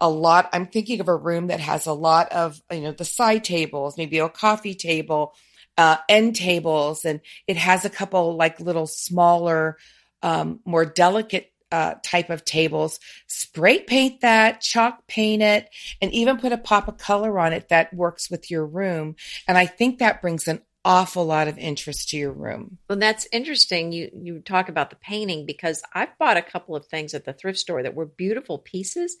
a 0.00 0.10
lot, 0.10 0.50
I'm 0.52 0.66
thinking 0.66 1.00
of 1.00 1.08
a 1.08 1.16
room 1.16 1.46
that 1.46 1.60
has 1.60 1.86
a 1.86 1.92
lot 1.92 2.30
of, 2.32 2.60
you 2.70 2.80
know, 2.80 2.92
the 2.92 3.04
side 3.06 3.44
tables, 3.44 3.96
maybe 3.96 4.18
a 4.18 4.28
coffee 4.28 4.74
table, 4.74 5.34
uh, 5.76 5.96
end 6.08 6.36
tables, 6.36 7.04
and 7.04 7.20
it 7.46 7.56
has 7.56 7.84
a 7.84 7.90
couple 7.90 8.36
like 8.36 8.60
little 8.60 8.86
smaller, 8.86 9.76
um, 10.22 10.60
more 10.64 10.84
delicate 10.84 11.52
uh, 11.72 11.94
type 12.04 12.30
of 12.30 12.44
tables, 12.44 13.00
spray 13.26 13.80
paint 13.80 14.20
that, 14.20 14.60
chalk 14.60 15.06
paint 15.08 15.42
it, 15.42 15.68
and 16.00 16.12
even 16.12 16.38
put 16.38 16.52
a 16.52 16.58
pop 16.58 16.86
of 16.86 16.98
color 16.98 17.38
on 17.38 17.52
it 17.52 17.68
that 17.68 17.92
works 17.92 18.30
with 18.30 18.48
your 18.50 18.64
room. 18.64 19.16
And 19.48 19.58
I 19.58 19.66
think 19.66 19.98
that 19.98 20.22
brings 20.22 20.46
an 20.46 20.60
awful 20.84 21.24
lot 21.24 21.48
of 21.48 21.58
interest 21.58 22.10
to 22.10 22.16
your 22.16 22.32
room. 22.32 22.78
Well, 22.88 22.98
that's 22.98 23.26
interesting. 23.32 23.90
You 23.90 24.10
you 24.14 24.40
talk 24.40 24.68
about 24.68 24.90
the 24.90 24.96
painting 24.96 25.46
because 25.46 25.82
I've 25.92 26.16
bought 26.18 26.36
a 26.36 26.42
couple 26.42 26.76
of 26.76 26.86
things 26.86 27.14
at 27.14 27.24
the 27.24 27.32
thrift 27.32 27.58
store 27.58 27.82
that 27.82 27.94
were 27.94 28.06
beautiful 28.06 28.58
pieces, 28.58 29.16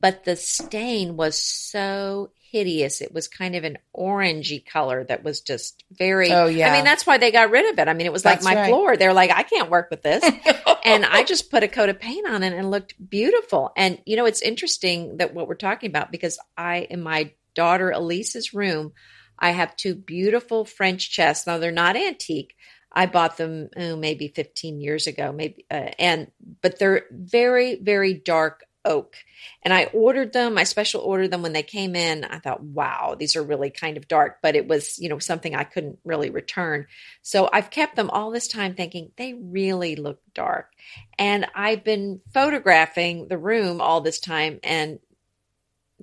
but 0.00 0.24
the 0.24 0.36
stain 0.36 1.16
was 1.16 1.40
so 1.40 2.30
hideous. 2.50 3.00
It 3.00 3.12
was 3.12 3.28
kind 3.28 3.54
of 3.54 3.64
an 3.64 3.78
orangey 3.96 4.64
color 4.64 5.04
that 5.04 5.24
was 5.24 5.40
just 5.40 5.84
very. 5.90 6.32
Oh 6.32 6.46
yeah. 6.46 6.70
I 6.70 6.72
mean, 6.72 6.84
that's 6.84 7.06
why 7.06 7.18
they 7.18 7.30
got 7.30 7.50
rid 7.50 7.72
of 7.72 7.78
it. 7.78 7.88
I 7.88 7.94
mean, 7.94 8.06
it 8.06 8.12
was 8.12 8.22
That's 8.22 8.44
like 8.44 8.54
my 8.54 8.60
right. 8.62 8.68
floor. 8.68 8.96
They're 8.96 9.12
like, 9.12 9.30
I 9.30 9.42
can't 9.42 9.70
work 9.70 9.88
with 9.90 10.02
this, 10.02 10.24
and 10.84 11.04
I 11.04 11.24
just 11.24 11.50
put 11.50 11.62
a 11.62 11.68
coat 11.68 11.88
of 11.88 12.00
paint 12.00 12.28
on 12.28 12.42
it 12.42 12.52
and 12.52 12.66
it 12.66 12.68
looked 12.68 12.94
beautiful. 13.10 13.72
And 13.76 14.00
you 14.06 14.16
know, 14.16 14.26
it's 14.26 14.42
interesting 14.42 15.18
that 15.18 15.34
what 15.34 15.48
we're 15.48 15.54
talking 15.54 15.90
about 15.90 16.12
because 16.12 16.38
I 16.56 16.86
in 16.90 17.02
my 17.02 17.32
daughter 17.54 17.90
Elise's 17.90 18.54
room, 18.54 18.92
I 19.38 19.50
have 19.50 19.76
two 19.76 19.94
beautiful 19.94 20.64
French 20.64 21.10
chests. 21.10 21.46
Now 21.46 21.58
they're 21.58 21.72
not 21.72 21.96
antique. 21.96 22.54
I 22.92 23.04
bought 23.04 23.36
them 23.36 23.68
oh, 23.76 23.96
maybe 23.96 24.28
15 24.28 24.80
years 24.80 25.06
ago, 25.06 25.30
maybe, 25.30 25.66
uh, 25.70 25.90
and 25.98 26.30
but 26.62 26.78
they're 26.78 27.04
very, 27.10 27.74
very 27.74 28.14
dark 28.14 28.64
oak. 28.86 29.16
And 29.62 29.74
I 29.74 29.84
ordered 29.92 30.32
them. 30.32 30.56
I 30.56 30.64
special 30.64 31.00
ordered 31.02 31.30
them 31.30 31.42
when 31.42 31.52
they 31.52 31.62
came 31.62 31.94
in. 31.96 32.24
I 32.24 32.38
thought, 32.38 32.62
wow, 32.62 33.16
these 33.18 33.36
are 33.36 33.42
really 33.42 33.70
kind 33.70 33.96
of 33.96 34.08
dark, 34.08 34.38
but 34.42 34.56
it 34.56 34.66
was, 34.68 34.98
you 34.98 35.08
know, 35.08 35.18
something 35.18 35.54
I 35.54 35.64
couldn't 35.64 35.98
really 36.04 36.30
return. 36.30 36.86
So 37.22 37.50
I've 37.52 37.70
kept 37.70 37.96
them 37.96 38.08
all 38.10 38.30
this 38.30 38.48
time 38.48 38.74
thinking 38.74 39.10
they 39.16 39.34
really 39.34 39.96
look 39.96 40.20
dark. 40.34 40.72
And 41.18 41.46
I've 41.54 41.84
been 41.84 42.20
photographing 42.32 43.28
the 43.28 43.38
room 43.38 43.80
all 43.80 44.00
this 44.00 44.20
time 44.20 44.60
and 44.62 45.00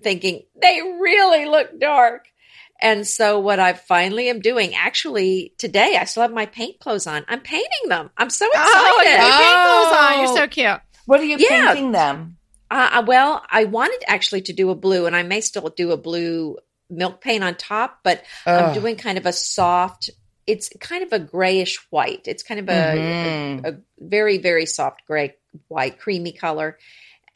thinking 0.02 0.44
they 0.62 0.82
really 1.00 1.46
look 1.46 1.80
dark. 1.80 2.28
And 2.82 3.08
so 3.08 3.40
what 3.40 3.60
I 3.60 3.74
finally 3.74 4.30
am 4.30 4.42
doing, 4.42 4.76
actually 4.76 5.54
today, 5.58 5.96
I 5.98 6.04
still 6.04 6.24
have 6.24 6.34
my 6.34 6.48
paint 6.48 6.80
clothes 6.80 7.08
on. 7.08 7.24
I'm 7.30 7.40
painting 7.40 7.88
them. 7.88 8.10
I'm 8.18 8.30
so 8.30 8.46
oh, 8.54 8.62
excited. 8.62 9.22
Oh, 9.22 9.26
you 9.26 9.32
put 9.32 9.42
paint 9.42 9.62
clothes 9.62 9.98
on. 9.98 10.20
You're 10.20 10.28
Oh. 10.28 10.36
so 10.36 10.48
cute. 10.48 10.82
What 11.06 11.20
are 11.22 11.26
you 11.26 11.38
Yeah. 11.40 11.68
painting 11.74 11.92
them? 11.94 12.38
Uh, 12.76 13.04
well, 13.06 13.44
I 13.50 13.66
wanted 13.66 14.04
actually 14.08 14.42
to 14.44 14.54
do 14.54 14.72
a 14.72 14.76
blue, 14.76 15.06
and 15.06 15.16
I 15.16 15.22
may 15.24 15.42
still 15.42 15.70
do 15.70 15.92
a 15.92 15.98
blue 15.98 16.58
milk 16.90 17.22
paint 17.22 17.44
on 17.44 17.56
top, 17.56 18.00
but 18.04 18.24
I'm 18.48 18.74
doing 18.74 18.96
kind 18.96 19.18
of 19.18 19.26
a 19.28 19.34
soft. 19.34 20.10
It's 20.48 20.70
kind 20.80 21.04
of 21.04 21.14
a 21.14 21.20
grayish 21.20 21.78
white. 21.92 22.24
It's 22.28 22.42
kind 22.44 22.60
of 22.60 22.68
a, 22.70 22.72
Mhm. 22.98 23.66
a, 23.66 23.70
a 23.70 23.78
very 24.00 24.38
very 24.40 24.66
soft 24.66 25.06
gray 25.06 25.36
white, 25.68 26.00
creamy 26.00 26.32
color, 26.34 26.78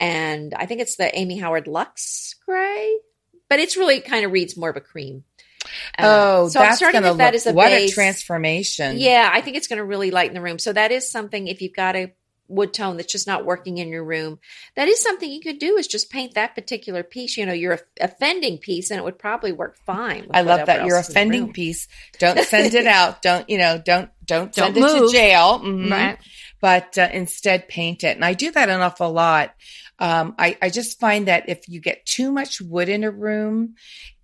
and 0.00 0.54
I 0.54 0.66
think 0.66 0.80
it's 0.80 0.96
the 0.96 1.16
Amy 1.16 1.38
Howard 1.38 1.66
Lux 1.68 2.34
gray, 2.44 2.98
but 3.48 3.60
it's 3.60 3.76
really 3.76 4.00
kind 4.00 4.24
of 4.24 4.32
reads 4.32 4.56
more 4.56 4.70
of 4.70 4.76
a 4.76 4.80
cream. 4.80 5.24
Uh, 5.98 6.02
Oh, 6.06 6.48
so 6.48 6.60
I'm 6.60 6.66
that's 6.66 6.78
starting 6.78 7.00
going 7.02 7.04
to 7.04 7.10
with 7.10 7.18
that 7.18 7.26
look 7.26 7.34
as 7.34 7.46
a 7.46 7.52
what 7.52 7.68
base. 7.68 7.90
a 7.92 7.94
transformation. 7.94 8.98
Yeah, 8.98 9.28
I 9.32 9.40
think 9.40 9.56
it's 9.56 9.66
going 9.68 9.78
to 9.78 9.84
really 9.84 10.10
lighten 10.10 10.34
the 10.34 10.40
room. 10.40 10.58
So 10.58 10.72
that 10.72 10.92
is 10.92 11.10
something. 11.10 11.46
If 11.46 11.62
you've 11.62 11.74
got 11.74 11.94
a 11.96 12.12
wood 12.48 12.72
tone 12.74 12.96
that's 12.96 13.12
just 13.12 13.26
not 13.26 13.44
working 13.44 13.78
in 13.78 13.88
your 13.88 14.04
room, 14.04 14.38
that 14.74 14.88
is 14.88 15.00
something 15.02 15.30
you 15.30 15.40
could 15.40 15.58
do. 15.58 15.76
Is 15.76 15.86
just 15.86 16.10
paint 16.10 16.34
that 16.34 16.54
particular 16.54 17.02
piece. 17.02 17.36
You 17.36 17.46
know, 17.46 17.52
your 17.52 17.78
offending 18.00 18.58
piece, 18.58 18.90
and 18.90 18.98
it 18.98 19.04
would 19.04 19.18
probably 19.18 19.52
work 19.52 19.76
fine. 19.86 20.22
with 20.22 20.36
I 20.36 20.40
love 20.40 20.66
that 20.66 20.86
your 20.86 20.96
else 20.96 21.08
is 21.08 21.14
in 21.14 21.18
offending 21.18 21.52
piece. 21.52 21.88
Don't 22.18 22.38
send 22.40 22.74
it 22.74 22.86
out. 22.86 23.22
Don't 23.22 23.48
you 23.48 23.58
know? 23.58 23.78
Don't 23.78 24.10
don't 24.24 24.52
Don't 24.52 24.74
send 24.74 24.76
it 24.76 24.80
to 24.80 25.00
move. 25.02 25.12
jail. 25.12 25.60
Mhm. 25.60 25.90
Right. 25.90 26.18
But 26.60 26.98
uh, 26.98 27.08
instead, 27.12 27.68
paint 27.68 28.02
it. 28.02 28.16
And 28.16 28.24
I 28.24 28.34
do 28.34 28.50
that 28.50 28.68
an 28.68 28.80
awful 28.80 29.12
lot. 29.12 29.54
Um, 30.00 30.34
I 30.38 30.56
I 30.60 30.70
just 30.70 30.98
find 31.00 31.28
that 31.28 31.48
if 31.48 31.68
you 31.68 31.80
get 31.80 32.04
too 32.06 32.32
much 32.32 32.60
wood 32.60 32.88
in 32.88 33.04
a 33.04 33.10
room, 33.10 33.74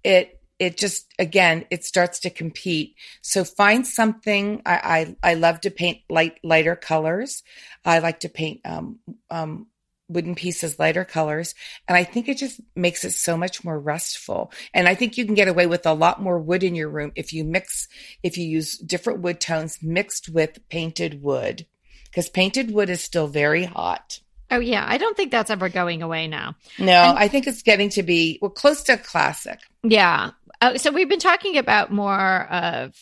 it 0.02 0.40
it 0.58 0.76
just 0.76 1.12
again 1.18 1.64
it 1.70 1.84
starts 1.84 2.20
to 2.20 2.30
compete. 2.30 2.96
So 3.22 3.44
find 3.44 3.86
something. 3.86 4.62
I 4.64 5.16
I, 5.22 5.30
I 5.30 5.34
love 5.34 5.60
to 5.62 5.70
paint 5.70 5.98
light 6.08 6.38
lighter 6.42 6.76
colors. 6.76 7.42
I 7.84 7.98
like 7.98 8.20
to 8.20 8.28
paint 8.28 8.60
um, 8.64 8.98
um, 9.30 9.66
wooden 10.08 10.34
pieces 10.34 10.78
lighter 10.78 11.02
colors 11.02 11.54
and 11.88 11.96
i 11.96 12.04
think 12.04 12.28
it 12.28 12.36
just 12.36 12.60
makes 12.76 13.06
it 13.06 13.12
so 13.12 13.38
much 13.38 13.64
more 13.64 13.80
restful 13.80 14.52
and 14.74 14.86
i 14.86 14.94
think 14.94 15.16
you 15.16 15.24
can 15.24 15.34
get 15.34 15.48
away 15.48 15.66
with 15.66 15.86
a 15.86 15.94
lot 15.94 16.20
more 16.20 16.38
wood 16.38 16.62
in 16.62 16.74
your 16.74 16.90
room 16.90 17.10
if 17.16 17.32
you 17.32 17.42
mix 17.42 17.88
if 18.22 18.36
you 18.36 18.44
use 18.46 18.76
different 18.76 19.20
wood 19.22 19.40
tones 19.40 19.78
mixed 19.82 20.28
with 20.28 20.58
painted 20.68 21.22
wood 21.22 21.64
because 22.10 22.28
painted 22.28 22.70
wood 22.70 22.90
is 22.90 23.02
still 23.02 23.26
very 23.28 23.64
hot 23.64 24.20
Oh 24.50 24.58
yeah, 24.60 24.84
I 24.86 24.98
don't 24.98 25.16
think 25.16 25.30
that's 25.32 25.50
ever 25.50 25.70
going 25.70 26.02
away 26.02 26.28
now. 26.28 26.54
no 26.78 26.92
And- 26.92 27.18
i 27.18 27.26
think 27.26 27.46
it's 27.46 27.62
getting 27.62 27.88
to 27.90 28.02
be 28.02 28.38
well 28.42 28.50
close 28.50 28.82
to 28.84 28.92
a 28.92 28.98
classic 28.98 29.60
Yeah. 29.82 30.32
Uh, 30.64 30.78
so 30.78 30.90
we've 30.90 31.10
been 31.10 31.18
talking 31.18 31.58
about 31.58 31.92
more 31.92 32.46
of 32.50 32.94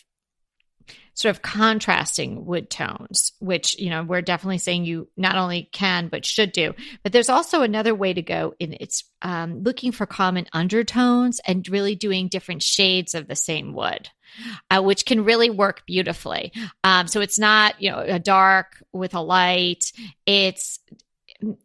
sort 1.13 1.33
of 1.33 1.41
contrasting 1.41 2.43
wood 2.45 2.69
tones, 2.69 3.31
which, 3.39 3.79
you 3.79 3.89
know, 3.89 4.03
we're 4.03 4.21
definitely 4.21 4.57
saying 4.57 4.83
you 4.83 5.07
not 5.15 5.37
only 5.37 5.69
can, 5.71 6.09
but 6.09 6.25
should 6.25 6.51
do. 6.51 6.73
But 7.03 7.13
there's 7.13 7.29
also 7.29 7.61
another 7.61 7.95
way 7.95 8.13
to 8.13 8.21
go 8.21 8.53
in 8.59 8.75
it's 8.81 9.05
um, 9.21 9.63
looking 9.63 9.93
for 9.93 10.05
common 10.05 10.47
undertones 10.51 11.39
and 11.47 11.65
really 11.69 11.95
doing 11.95 12.27
different 12.27 12.63
shades 12.63 13.15
of 13.15 13.29
the 13.29 13.35
same 13.35 13.73
wood. 13.73 14.09
Uh, 14.71 14.81
which 14.81 15.05
can 15.05 15.23
really 15.23 15.51
work 15.51 15.83
beautifully. 15.85 16.51
Um, 16.83 17.05
so 17.05 17.21
it's 17.21 17.37
not, 17.37 17.79
you 17.79 17.91
know, 17.91 17.99
a 17.99 18.17
dark 18.17 18.83
with 18.91 19.13
a 19.13 19.21
light. 19.21 19.91
It's 20.25 20.79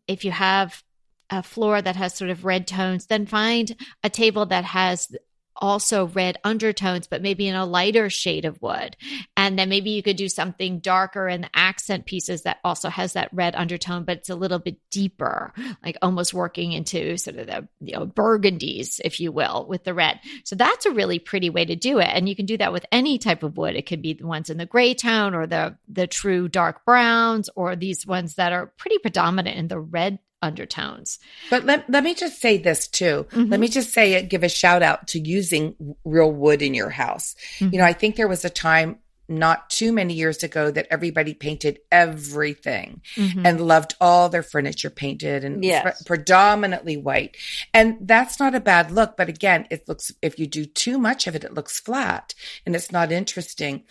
if 0.07 0.27
you 0.27 0.33
have 0.33 0.83
a 1.31 1.43
floor 1.43 1.81
that 1.81 1.97
has 1.97 2.13
sort 2.15 2.31
of 2.31 2.45
red 2.45 2.67
tones, 2.67 3.07
then 3.07 3.25
find 3.25 3.75
a 4.05 4.11
table 4.11 4.45
that 4.47 4.65
has 4.65 5.09
also 5.59 6.07
red 6.07 6.39
undertones, 6.45 7.07
but 7.07 7.23
maybe 7.23 7.49
in 7.49 7.55
a 7.55 7.67
lighter 7.67 8.09
shade 8.09 8.45
of 8.45 8.61
wood. 8.63 8.97
And 9.37 9.59
then 9.59 9.69
maybe 9.69 9.91
you 9.91 10.03
could 10.03 10.17
do 10.17 10.29
something 10.29 10.79
darker 10.81 11.29
in 11.29 11.43
the 11.43 11.51
accent 11.55 12.07
pieces 12.07 12.43
that 12.43 12.59
also 12.65 12.89
has 12.89 13.13
that 13.15 13.31
red 13.33 13.55
undertone, 13.55 14.05
but 14.05 14.19
it's 14.19 14.31
a 14.31 14.37
little 14.37 14.59
bit 14.59 14.79
deeper, 14.91 15.53
like 15.85 15.97
almost 16.03 16.35
working 16.35 16.73
into 16.73 17.17
sort 17.17 17.37
of 17.37 17.47
the 17.47 17.69
you 17.81 17.93
know 17.93 18.07
burgundies, 18.07 19.01
if 19.05 19.21
you 19.21 19.33
will, 19.33 19.67
with 19.69 19.85
the 19.85 19.95
red. 19.95 20.21
So 20.45 20.57
that's 20.57 20.87
a 20.87 20.93
really 20.93 21.19
pretty 21.19 21.51
way 21.51 21.65
to 21.65 21.77
do 21.77 21.99
it. 21.99 22.09
And 22.09 22.29
you 22.29 22.37
can 22.37 22.47
do 22.47 22.57
that 22.59 22.73
with 22.73 22.87
any 22.93 23.19
type 23.19 23.43
of 23.43 23.57
wood. 23.57 23.77
It 23.77 23.87
could 23.87 24.03
be 24.03 24.15
the 24.15 24.27
ones 24.27 24.51
in 24.51 24.59
the 24.59 24.67
gray 24.67 24.95
tone 24.95 25.35
or 25.35 25.47
the 25.47 25.77
the 25.89 26.07
true 26.07 26.49
dark 26.49 26.85
browns 26.85 27.51
or 27.55 27.77
these 27.77 28.07
ones 28.07 28.37
that 28.37 28.53
are 28.53 28.67
pretty 28.67 28.99
predominant 28.99 29.57
in 29.57 29.69
the 29.69 29.81
red 29.81 30.19
undertones. 30.43 31.19
But 31.51 31.65
let, 31.65 31.89
let 31.91 32.05
me 32.05 32.15
just 32.15 32.41
say 32.41 32.59
this 32.59 32.87
too. 32.89 33.27
Mhm. 33.31 33.51
Let 33.51 33.61
me 33.61 33.69
just 33.69 33.93
say 33.93 34.15
it, 34.15 34.29
give 34.31 34.43
a 34.43 34.49
shout 34.49 34.83
out 34.83 35.09
to 35.09 35.21
using 35.21 35.75
real 36.05 36.31
wood 36.31 36.63
in 36.63 36.75
your 36.75 36.91
house. 36.91 37.35
Mhm. 37.59 37.73
You 37.73 37.79
know, 37.79 37.85
I 37.85 37.93
think 37.93 38.17
there 38.17 38.29
was 38.29 38.45
a 38.45 38.51
time 38.51 38.99
not 39.31 39.69
too 39.69 39.93
many 39.93 40.15
years 40.15 40.43
ago 40.43 40.71
that 40.71 40.87
everybody 40.91 41.35
painted 41.35 41.79
everything 41.93 43.03
Mhm. 43.17 43.43
and 43.45 43.61
loved 43.61 43.95
all 44.01 44.31
their 44.31 44.43
furniture 44.43 44.89
painted 44.89 45.45
and 45.45 45.63
Yes. 45.63 45.83
pre- 45.83 46.17
predominantly 46.17 46.97
white. 46.97 47.37
And 47.75 47.97
that's 48.01 48.41
not 48.41 48.55
a 48.55 48.61
bad 48.61 48.91
look. 48.91 49.19
But 49.19 49.29
again, 49.29 49.67
it 49.71 49.87
looks, 49.87 50.11
if 50.23 50.39
you 50.39 50.47
do 50.47 50.65
too 50.65 50.97
much 50.97 51.27
of 51.27 51.35
it, 51.37 51.45
it 51.45 51.53
looks 51.53 51.79
flat 51.79 52.33
and 52.65 52.75
it's 52.75 52.91
not 52.91 53.13
interesting. 53.13 53.85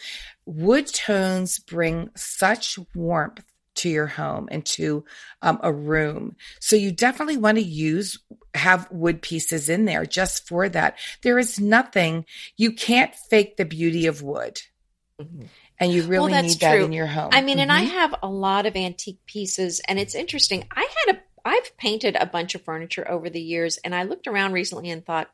Wood 0.46 0.88
tones 0.88 1.60
bring 1.60 2.10
such 2.16 2.80
warmth 2.96 3.44
to 3.78 3.90
your 3.90 4.08
home 4.08 4.48
and 4.52 4.66
to 4.66 5.04
um, 5.42 5.60
a 5.64 5.72
room. 5.72 6.36
So 6.60 6.76
you 6.76 6.92
definitely 6.92 7.38
want 7.38 7.58
to 7.58 7.64
use, 7.64 8.20
have 8.54 8.92
wood 8.92 9.22
pieces 9.22 9.70
in 9.70 9.86
there 9.86 10.06
just 10.06 10.48
for 10.48 10.70
that. 10.70 10.98
There 11.24 11.40
is 11.40 11.60
nothing, 11.60 12.26
you 12.58 12.72
can't 12.74 13.14
fake 13.30 13.58
the 13.58 13.66
beauty 13.66 14.06
of 14.08 14.22
wood. 14.22 14.60
Mhm. 15.22 15.48
And 15.80 15.92
you 15.92 16.04
really 16.04 16.32
that's 16.32 16.48
need 16.54 16.60
that 16.62 16.76
true. 16.76 16.86
in 16.86 16.92
your 16.92 17.08
home. 17.08 17.30
I 17.32 17.42
mean, 17.42 17.60
and 17.60 17.72
I 17.72 17.86
Mhm. 17.86 17.90
have 17.90 18.16
a 18.24 18.30
lot 18.30 18.66
of 18.66 18.76
antique 18.76 19.24
pieces, 19.26 19.80
and 19.88 20.00
it's 20.00 20.16
interesting. 20.16 20.66
I 20.72 20.88
had 21.06 21.16
a, 21.16 21.20
I've 21.46 21.78
painted 21.78 22.16
a 22.16 22.26
bunch 22.26 22.56
of 22.56 22.64
furniture 22.64 23.10
over 23.10 23.30
the 23.30 23.42
years, 23.42 23.78
and 23.78 23.94
I 23.94 24.04
looked 24.04 24.28
around 24.28 24.54
recently 24.54 24.90
and 24.90 25.06
thought, 25.06 25.30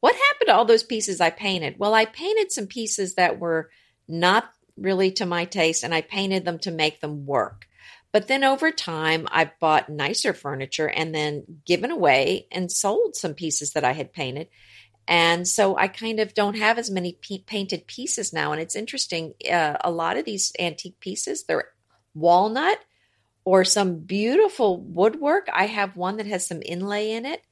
what 0.00 0.14
happened 0.14 0.48
to 0.48 0.54
all 0.54 0.64
those 0.64 0.82
pieces 0.82 1.20
I 1.20 1.30
painted? 1.30 1.78
Well, 1.78 1.94
I 1.94 2.04
painted 2.04 2.52
some 2.52 2.66
pieces 2.66 3.14
that 3.14 3.38
were 3.38 3.70
not 4.06 4.50
really 4.76 5.12
to 5.12 5.26
my 5.26 5.44
taste, 5.44 5.84
and 5.84 5.94
I 5.94 6.00
painted 6.00 6.44
them 6.44 6.58
to 6.60 6.70
make 6.70 7.00
them 7.00 7.24
work. 7.24 7.66
But 8.14 8.28
then 8.28 8.44
over 8.44 8.70
time, 8.70 9.26
I've 9.32 9.58
bought 9.58 9.88
nicer 9.88 10.32
furniture 10.34 10.88
and 10.88 11.12
then 11.12 11.42
given 11.66 11.90
away 11.90 12.46
and 12.52 12.70
sold 12.70 13.16
some 13.16 13.34
pieces 13.34 13.72
that 13.72 13.82
I 13.82 13.90
had 13.90 14.12
painted. 14.12 14.46
And 15.08 15.48
so 15.48 15.76
I 15.76 15.88
kind 15.88 16.20
of 16.20 16.32
don't 16.32 16.56
have 16.56 16.78
as 16.78 16.92
many 16.92 17.18
p- 17.20 17.42
painted 17.44 17.88
pieces 17.88 18.32
now. 18.32 18.52
And 18.52 18.62
it's 18.62 18.76
interesting. 18.76 19.34
Uh, 19.50 19.78
a 19.80 19.90
lot 19.90 20.16
of 20.16 20.24
these 20.24 20.52
antique 20.60 21.00
pieces, 21.00 21.42
they're 21.42 21.70
walnut 22.14 22.78
or 23.44 23.64
some 23.64 23.96
beautiful 23.96 24.80
woodwork. 24.80 25.48
I 25.52 25.66
have 25.66 25.96
one 25.96 26.18
that 26.18 26.26
has 26.26 26.46
some 26.46 26.62
inlay 26.64 27.10
in 27.10 27.26
it. 27.26 27.42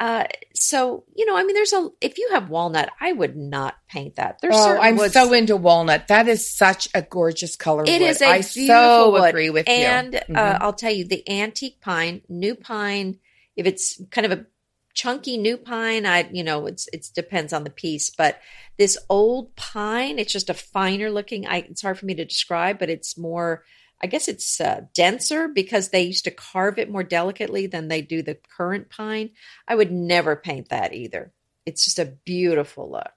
Uh, 0.00 0.24
so 0.54 1.04
you 1.16 1.26
know, 1.26 1.36
I 1.36 1.42
mean, 1.42 1.54
there's 1.54 1.72
a 1.72 1.88
if 2.00 2.18
you 2.18 2.28
have 2.32 2.50
walnut, 2.50 2.90
I 3.00 3.12
would 3.12 3.36
not 3.36 3.74
paint 3.88 4.16
that. 4.16 4.38
There's 4.40 4.54
oh, 4.56 4.78
I'm 4.80 4.96
woods. 4.96 5.12
so 5.12 5.32
into 5.32 5.56
walnut. 5.56 6.08
That 6.08 6.28
is 6.28 6.48
such 6.48 6.88
a 6.94 7.02
gorgeous 7.02 7.56
color. 7.56 7.82
It 7.82 8.00
wood. 8.00 8.02
is 8.02 8.22
a 8.22 8.26
I 8.26 8.40
so 8.42 9.12
wood. 9.12 9.28
agree 9.30 9.50
with 9.50 9.68
and, 9.68 10.12
you. 10.12 10.20
And 10.28 10.36
uh, 10.36 10.52
mm-hmm. 10.52 10.62
I'll 10.62 10.72
tell 10.72 10.92
you, 10.92 11.04
the 11.04 11.28
antique 11.28 11.80
pine, 11.80 12.22
new 12.28 12.54
pine, 12.54 13.18
if 13.56 13.66
it's 13.66 14.00
kind 14.10 14.24
of 14.24 14.38
a 14.38 14.46
chunky 14.94 15.36
new 15.36 15.56
pine, 15.56 16.06
I 16.06 16.28
you 16.32 16.44
know, 16.44 16.66
it's 16.66 16.88
it 16.92 17.08
depends 17.14 17.52
on 17.52 17.64
the 17.64 17.70
piece, 17.70 18.10
but 18.10 18.38
this 18.78 18.96
old 19.08 19.56
pine, 19.56 20.20
it's 20.20 20.32
just 20.32 20.48
a 20.48 20.54
finer 20.54 21.10
looking. 21.10 21.44
I 21.46 21.58
it's 21.68 21.82
hard 21.82 21.98
for 21.98 22.06
me 22.06 22.14
to 22.14 22.24
describe, 22.24 22.78
but 22.78 22.88
it's 22.88 23.18
more 23.18 23.64
I 24.00 24.06
guess 24.06 24.28
it's 24.28 24.60
uh, 24.60 24.82
denser 24.94 25.48
because 25.48 25.88
they 25.88 26.02
used 26.02 26.24
to 26.24 26.30
carve 26.30 26.78
it 26.78 26.90
more 26.90 27.02
delicately 27.02 27.66
than 27.66 27.88
they 27.88 28.00
do 28.00 28.22
the 28.22 28.38
current 28.56 28.90
pine. 28.90 29.30
I 29.66 29.74
would 29.74 29.90
never 29.90 30.36
paint 30.36 30.68
that 30.68 30.94
either. 30.94 31.32
It's 31.66 31.84
just 31.84 31.98
a 31.98 32.16
beautiful 32.24 32.90
look. 32.90 33.12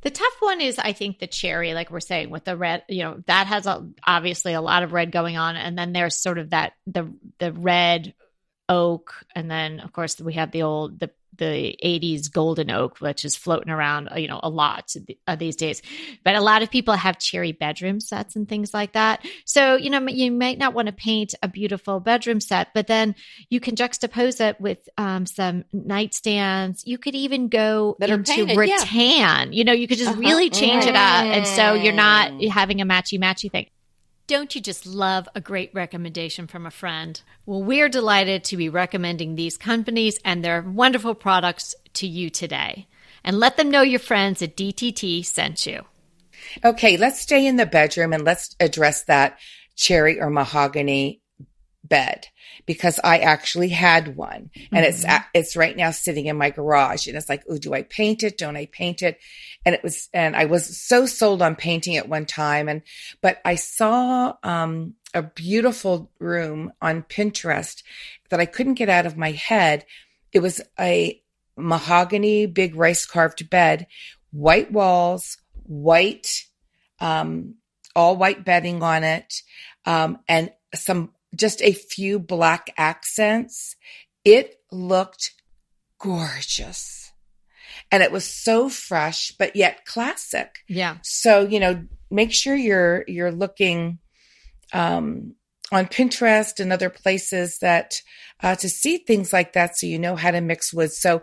The 0.00 0.10
tough 0.10 0.34
one 0.40 0.60
is, 0.60 0.78
I 0.78 0.92
think, 0.92 1.18
the 1.18 1.28
cherry, 1.28 1.74
like 1.74 1.90
we're 1.90 2.00
saying, 2.00 2.30
with 2.30 2.44
the 2.44 2.56
red. 2.56 2.82
You 2.88 3.04
know, 3.04 3.22
that 3.26 3.46
has 3.46 3.66
a, 3.66 3.88
obviously 4.04 4.52
a 4.54 4.60
lot 4.60 4.82
of 4.82 4.92
red 4.92 5.12
going 5.12 5.36
on, 5.36 5.56
and 5.56 5.78
then 5.78 5.92
there's 5.92 6.20
sort 6.20 6.38
of 6.38 6.50
that 6.50 6.72
the 6.86 7.12
the 7.38 7.52
red 7.52 8.14
oak, 8.72 9.14
and 9.34 9.50
then 9.50 9.80
of 9.80 9.92
course 9.92 10.20
we 10.20 10.34
have 10.34 10.50
the 10.50 10.62
old 10.62 10.98
the 10.98 11.10
the 11.38 11.74
80s 11.82 12.30
golden 12.30 12.70
oak 12.70 12.98
which 12.98 13.24
is 13.24 13.34
floating 13.34 13.70
around 13.70 14.10
you 14.16 14.28
know 14.28 14.38
a 14.42 14.50
lot 14.50 14.94
these 15.38 15.56
days 15.56 15.80
but 16.24 16.34
a 16.34 16.42
lot 16.42 16.62
of 16.62 16.70
people 16.70 16.92
have 16.92 17.18
cherry 17.18 17.52
bedroom 17.52 18.00
sets 18.00 18.36
and 18.36 18.48
things 18.48 18.74
like 18.74 18.92
that 18.92 19.24
so 19.46 19.76
you 19.76 19.88
know 19.88 20.06
you 20.08 20.30
might 20.30 20.58
not 20.58 20.74
want 20.74 20.86
to 20.86 20.92
paint 20.92 21.34
a 21.42 21.48
beautiful 21.48 22.00
bedroom 22.00 22.38
set 22.38 22.68
but 22.74 22.86
then 22.86 23.14
you 23.48 23.60
can 23.60 23.74
juxtapose 23.74 24.46
it 24.46 24.60
with 24.60 24.86
um, 24.98 25.24
some 25.24 25.64
nightstands 25.74 26.82
you 26.84 26.98
could 26.98 27.14
even 27.14 27.48
go 27.48 27.96
that 27.98 28.10
into 28.10 28.34
painted, 28.34 28.56
rattan 28.58 28.98
yeah. 28.98 29.44
you 29.50 29.64
know 29.64 29.72
you 29.72 29.88
could 29.88 29.98
just 29.98 30.10
uh-huh. 30.10 30.20
really 30.20 30.50
change 30.50 30.84
it 30.84 30.94
up 30.94 31.24
and 31.24 31.46
so 31.46 31.72
you're 31.72 31.94
not 31.94 32.30
mm. 32.30 32.48
having 32.50 32.82
a 32.82 32.84
matchy 32.84 33.18
matchy 33.18 33.50
thing 33.50 33.66
don't 34.32 34.54
you 34.54 34.62
just 34.62 34.86
love 34.86 35.28
a 35.34 35.42
great 35.42 35.70
recommendation 35.74 36.46
from 36.46 36.64
a 36.64 36.70
friend? 36.70 37.20
Well, 37.44 37.62
we're 37.62 37.90
delighted 37.90 38.44
to 38.44 38.56
be 38.56 38.70
recommending 38.70 39.34
these 39.34 39.58
companies 39.58 40.18
and 40.24 40.42
their 40.42 40.62
wonderful 40.62 41.14
products 41.14 41.74
to 41.92 42.06
you 42.06 42.30
today. 42.30 42.86
And 43.22 43.38
let 43.38 43.58
them 43.58 43.70
know 43.70 43.82
your 43.82 44.00
friends 44.00 44.40
at 44.40 44.56
DTT 44.56 45.26
sent 45.26 45.66
you. 45.66 45.82
Okay, 46.64 46.96
let's 46.96 47.20
stay 47.20 47.46
in 47.46 47.56
the 47.56 47.66
bedroom 47.66 48.14
and 48.14 48.24
let's 48.24 48.56
address 48.58 49.04
that 49.04 49.38
cherry 49.76 50.18
or 50.18 50.30
mahogany 50.30 51.20
bed 51.84 52.28
because 52.66 53.00
I 53.02 53.18
actually 53.18 53.68
had 53.70 54.16
one 54.16 54.50
and 54.72 54.84
mm-hmm. 54.84 54.84
it's 54.84 55.04
it's 55.34 55.56
right 55.56 55.76
now 55.76 55.90
sitting 55.90 56.26
in 56.26 56.36
my 56.36 56.50
garage 56.50 57.06
and 57.06 57.16
it's 57.16 57.28
like, 57.28 57.44
oh, 57.48 57.58
do 57.58 57.74
I 57.74 57.82
paint 57.82 58.22
it? 58.22 58.38
Don't 58.38 58.56
I 58.56 58.66
paint 58.66 59.02
it? 59.02 59.18
And 59.64 59.74
it 59.74 59.82
was 59.82 60.08
and 60.12 60.36
I 60.36 60.44
was 60.44 60.78
so 60.78 61.06
sold 61.06 61.42
on 61.42 61.56
painting 61.56 61.96
at 61.96 62.08
one 62.08 62.26
time 62.26 62.68
and 62.68 62.82
but 63.20 63.40
I 63.44 63.56
saw 63.56 64.34
um, 64.42 64.94
a 65.14 65.22
beautiful 65.22 66.10
room 66.18 66.72
on 66.80 67.02
Pinterest 67.02 67.82
that 68.30 68.40
I 68.40 68.46
couldn't 68.46 68.74
get 68.74 68.88
out 68.88 69.06
of 69.06 69.16
my 69.16 69.32
head. 69.32 69.84
It 70.32 70.40
was 70.40 70.60
a 70.78 71.20
mahogany 71.56 72.46
big 72.46 72.74
rice 72.74 73.04
carved 73.04 73.50
bed, 73.50 73.86
white 74.30 74.72
walls, 74.72 75.36
white 75.64 76.44
um, 77.00 77.56
all 77.94 78.16
white 78.16 78.44
bedding 78.44 78.82
on 78.82 79.04
it, 79.04 79.42
um, 79.84 80.20
and 80.28 80.50
some 80.74 81.10
just 81.34 81.62
a 81.62 81.72
few 81.72 82.18
black 82.18 82.72
accents. 82.76 83.76
It 84.24 84.56
looked 84.70 85.32
gorgeous. 85.98 87.12
And 87.90 88.02
it 88.02 88.12
was 88.12 88.24
so 88.24 88.68
fresh, 88.68 89.32
but 89.38 89.56
yet 89.56 89.84
classic. 89.84 90.60
Yeah. 90.68 90.96
So, 91.02 91.46
you 91.46 91.60
know, 91.60 91.84
make 92.10 92.32
sure 92.32 92.54
you're, 92.54 93.04
you're 93.06 93.32
looking, 93.32 93.98
um, 94.72 95.34
on 95.72 95.86
Pinterest 95.86 96.60
and 96.60 96.72
other 96.72 96.90
places 96.90 97.58
that 97.58 98.02
uh, 98.42 98.54
to 98.56 98.68
see 98.68 98.98
things 98.98 99.32
like 99.32 99.54
that 99.54 99.76
so 99.76 99.86
you 99.86 99.98
know 99.98 100.16
how 100.16 100.30
to 100.30 100.40
mix 100.40 100.72
woods. 100.72 100.98
So 100.98 101.22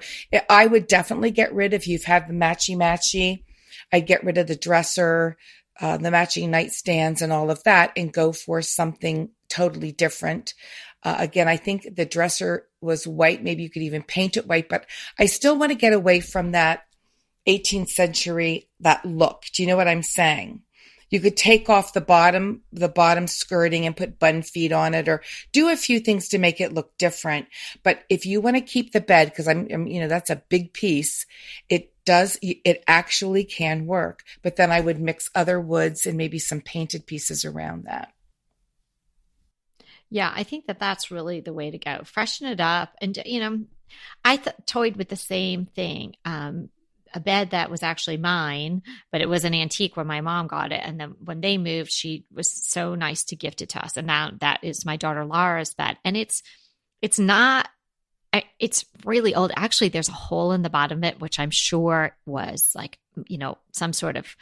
I 0.50 0.66
would 0.66 0.88
definitely 0.88 1.32
get 1.32 1.54
rid 1.54 1.74
if 1.74 1.88
you've 1.88 2.06
had 2.06 2.28
the 2.28 2.34
matchy 2.34 2.76
matchy. 2.76 3.44
I'd 3.94 4.08
get 4.08 4.24
rid 4.24 4.40
of 4.40 4.48
the 4.48 4.56
dresser, 4.56 5.38
uh, 5.80 5.98
the 5.98 6.12
matching 6.12 6.52
nightstands 6.52 7.22
and 7.22 7.32
all 7.32 7.52
of 7.52 7.64
that 7.64 7.92
and 7.96 8.12
go 8.12 8.32
for 8.32 8.62
something 8.62 9.30
totally 9.50 9.92
different. 9.92 10.54
Uh, 11.04 11.16
again, 11.20 11.48
I 11.48 11.58
think 11.58 11.96
the 11.96 12.06
dresser 12.06 12.68
was 12.82 13.08
white. 13.08 13.44
Maybe 13.44 13.64
you 13.64 13.70
could 13.70 13.84
even 13.84 14.04
paint 14.04 14.38
it 14.38 14.48
white, 14.48 14.70
but 14.70 14.86
I 15.18 15.26
still 15.26 15.58
want 15.58 15.72
to 15.72 15.78
get 15.78 15.94
away 15.94 16.20
from 16.20 16.52
that 16.52 16.86
18th 17.48 17.90
century, 17.90 18.70
that 18.82 19.06
look. 19.06 19.46
Do 19.54 19.64
you 19.64 19.68
know 19.68 19.78
what 19.78 19.88
I'm 19.88 20.04
saying? 20.04 20.62
You 21.10 21.20
could 21.20 21.38
take 21.38 21.70
off 21.70 21.94
the 21.94 22.02
bottom, 22.02 22.62
the 22.72 22.90
bottom 22.90 23.26
skirting 23.26 23.86
and 23.86 23.98
put 23.98 24.20
bun 24.20 24.44
feet 24.44 24.72
on 24.72 24.94
it 24.94 25.08
or 25.08 25.24
do 25.52 25.70
a 25.70 25.76
few 25.76 26.00
things 26.00 26.30
to 26.30 26.38
make 26.38 26.62
it 26.62 26.74
look 26.74 26.96
different. 26.98 27.48
But 27.82 28.04
if 28.10 28.26
you 28.26 28.42
want 28.42 28.58
to 28.58 28.62
keep 28.62 28.92
the 28.92 29.02
bed, 29.02 29.30
because 29.30 29.48
I'm, 29.48 29.68
I'm, 29.72 29.88
you 29.88 30.02
know, 30.02 30.08
that's 30.08 30.30
a 30.30 30.44
big 30.50 30.74
piece, 30.74 31.26
it 31.68 31.92
does, 32.06 32.38
it 32.42 32.84
actually 32.88 33.44
can 33.44 33.88
work. 33.88 34.24
But 34.44 34.56
then 34.56 34.72
I 34.72 34.82
would 34.82 35.00
mix 35.00 35.32
other 35.34 35.60
woods 35.60 36.06
and 36.06 36.18
maybe 36.18 36.38
some 36.38 36.62
painted 36.62 37.08
pieces 37.08 37.44
around 37.44 37.86
that. 37.86 38.14
Yeah, 40.10 40.32
I 40.36 40.44
think 40.44 40.68
that 40.68 40.80
that's 40.80 41.12
really 41.12 41.40
the 41.42 41.54
way 41.54 41.72
to 41.72 41.78
go. 41.78 42.02
Freshen 42.04 42.48
it 42.48 42.60
up. 42.60 42.96
And, 43.02 43.18
you 43.26 43.40
know, 43.40 43.60
I 44.24 44.38
th- 44.38 44.56
toyed 44.66 44.96
with 44.96 45.10
the 45.10 45.16
same 45.16 45.66
thing. 45.66 46.16
Um, 46.26 46.70
a 47.14 47.20
bed 47.20 47.52
that 47.52 47.72
was 47.72 47.82
actually 47.82 48.18
mine, 48.18 48.84
but 49.12 49.22
it 49.22 49.30
was 49.30 49.44
an 49.44 49.56
antique 49.56 49.98
when 49.98 50.08
my 50.08 50.22
mom 50.22 50.48
got 50.48 50.72
it. 50.72 50.82
And 50.84 51.00
then 51.00 51.16
when 51.24 51.42
they 51.42 51.58
moved, 51.58 51.92
she 51.92 52.26
was 52.32 52.52
so 52.52 52.96
nice 52.96 53.24
to 53.26 53.36
gift 53.36 53.62
it 53.62 53.70
to 53.70 53.84
us. 53.84 53.98
And 53.98 54.08
now 54.08 54.32
that 54.42 54.64
is 54.64 54.86
my 54.86 54.96
daughter 54.96 55.26
Laura's 55.26 55.74
bed. 55.74 55.98
And 56.06 56.16
it's, 56.16 56.44
it's 57.02 57.18
not, 57.18 57.68
it's 58.60 58.86
really 59.06 59.34
old. 59.34 59.52
Actually, 59.56 59.90
there's 59.90 60.10
a 60.10 60.14
hole 60.14 60.52
in 60.52 60.62
the 60.62 60.70
bottom 60.70 61.00
of 61.00 61.04
it, 61.04 61.20
which 61.20 61.40
I'm 61.40 61.50
sure 61.50 62.16
was 62.28 62.72
like, 62.76 63.00
you 63.28 63.40
know, 63.40 63.58
some 63.74 63.92
sort 63.92 64.18
of 64.18 64.36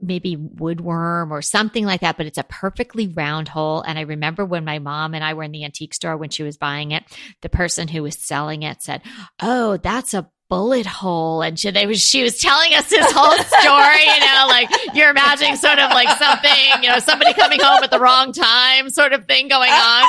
maybe 0.00 0.36
woodworm 0.36 1.30
or 1.30 1.42
something 1.42 1.84
like 1.84 2.02
that, 2.02 2.16
but 2.16 2.26
it's 2.26 2.38
a 2.38 2.44
perfectly 2.44 3.08
round 3.08 3.48
hole. 3.48 3.82
And 3.82 3.98
I 3.98 4.02
remember 4.02 4.44
when 4.44 4.64
my 4.64 4.78
mom 4.78 5.14
and 5.14 5.24
I 5.24 5.34
were 5.34 5.42
in 5.42 5.52
the 5.52 5.64
antique 5.64 5.94
store 5.94 6.16
when 6.16 6.30
she 6.30 6.42
was 6.42 6.56
buying 6.56 6.90
it, 6.90 7.04
the 7.40 7.48
person 7.48 7.88
who 7.88 8.02
was 8.02 8.18
selling 8.18 8.62
it 8.62 8.82
said, 8.82 9.02
Oh, 9.40 9.76
that's 9.78 10.14
a 10.14 10.28
bullet 10.48 10.86
hole 10.86 11.42
and 11.42 11.58
she, 11.58 11.70
they 11.70 11.86
was, 11.86 12.00
she 12.00 12.22
was 12.22 12.38
telling 12.38 12.74
us 12.74 12.88
this 12.88 13.10
whole 13.12 13.32
story, 13.32 14.04
you 14.04 14.20
know, 14.20 14.46
like 14.48 14.68
you're 14.94 15.10
imagining 15.10 15.56
sort 15.56 15.78
of 15.78 15.90
like 15.90 16.08
something, 16.18 16.82
you 16.82 16.88
know, 16.88 16.98
somebody 16.98 17.32
coming 17.32 17.60
home 17.60 17.82
at 17.82 17.90
the 17.90 17.98
wrong 17.98 18.32
time 18.32 18.90
sort 18.90 19.12
of 19.12 19.26
thing 19.26 19.48
going 19.48 19.70
on. 19.70 20.04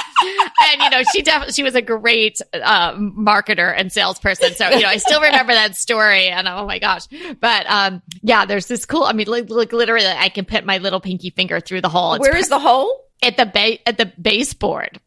And, 0.71 0.81
you 0.81 0.89
know, 0.89 1.03
she 1.13 1.21
definitely, 1.21 1.53
she 1.53 1.63
was 1.63 1.75
a 1.75 1.81
great, 1.81 2.41
uh, 2.53 2.93
marketer 2.95 3.73
and 3.75 3.91
salesperson. 3.91 4.53
So, 4.53 4.69
you 4.69 4.81
know, 4.81 4.89
I 4.89 4.97
still 4.97 5.21
remember 5.21 5.53
that 5.53 5.75
story 5.75 6.27
and 6.27 6.47
oh 6.47 6.65
my 6.65 6.79
gosh. 6.79 7.07
But, 7.39 7.65
um, 7.69 8.01
yeah, 8.21 8.45
there's 8.45 8.67
this 8.67 8.85
cool, 8.85 9.03
I 9.03 9.13
mean, 9.13 9.27
like, 9.27 9.49
like 9.49 9.73
literally 9.73 10.05
I 10.05 10.29
can 10.29 10.45
put 10.45 10.65
my 10.65 10.79
little 10.79 10.99
pinky 10.99 11.29
finger 11.29 11.59
through 11.59 11.81
the 11.81 11.89
hole. 11.89 12.15
It's 12.15 12.21
Where 12.21 12.35
is 12.37 12.49
the 12.49 12.59
hole? 12.59 13.01
At 13.23 13.37
the 13.37 13.45
ba- 13.45 13.87
at 13.87 13.97
the 13.97 14.11
baseboard 14.21 14.99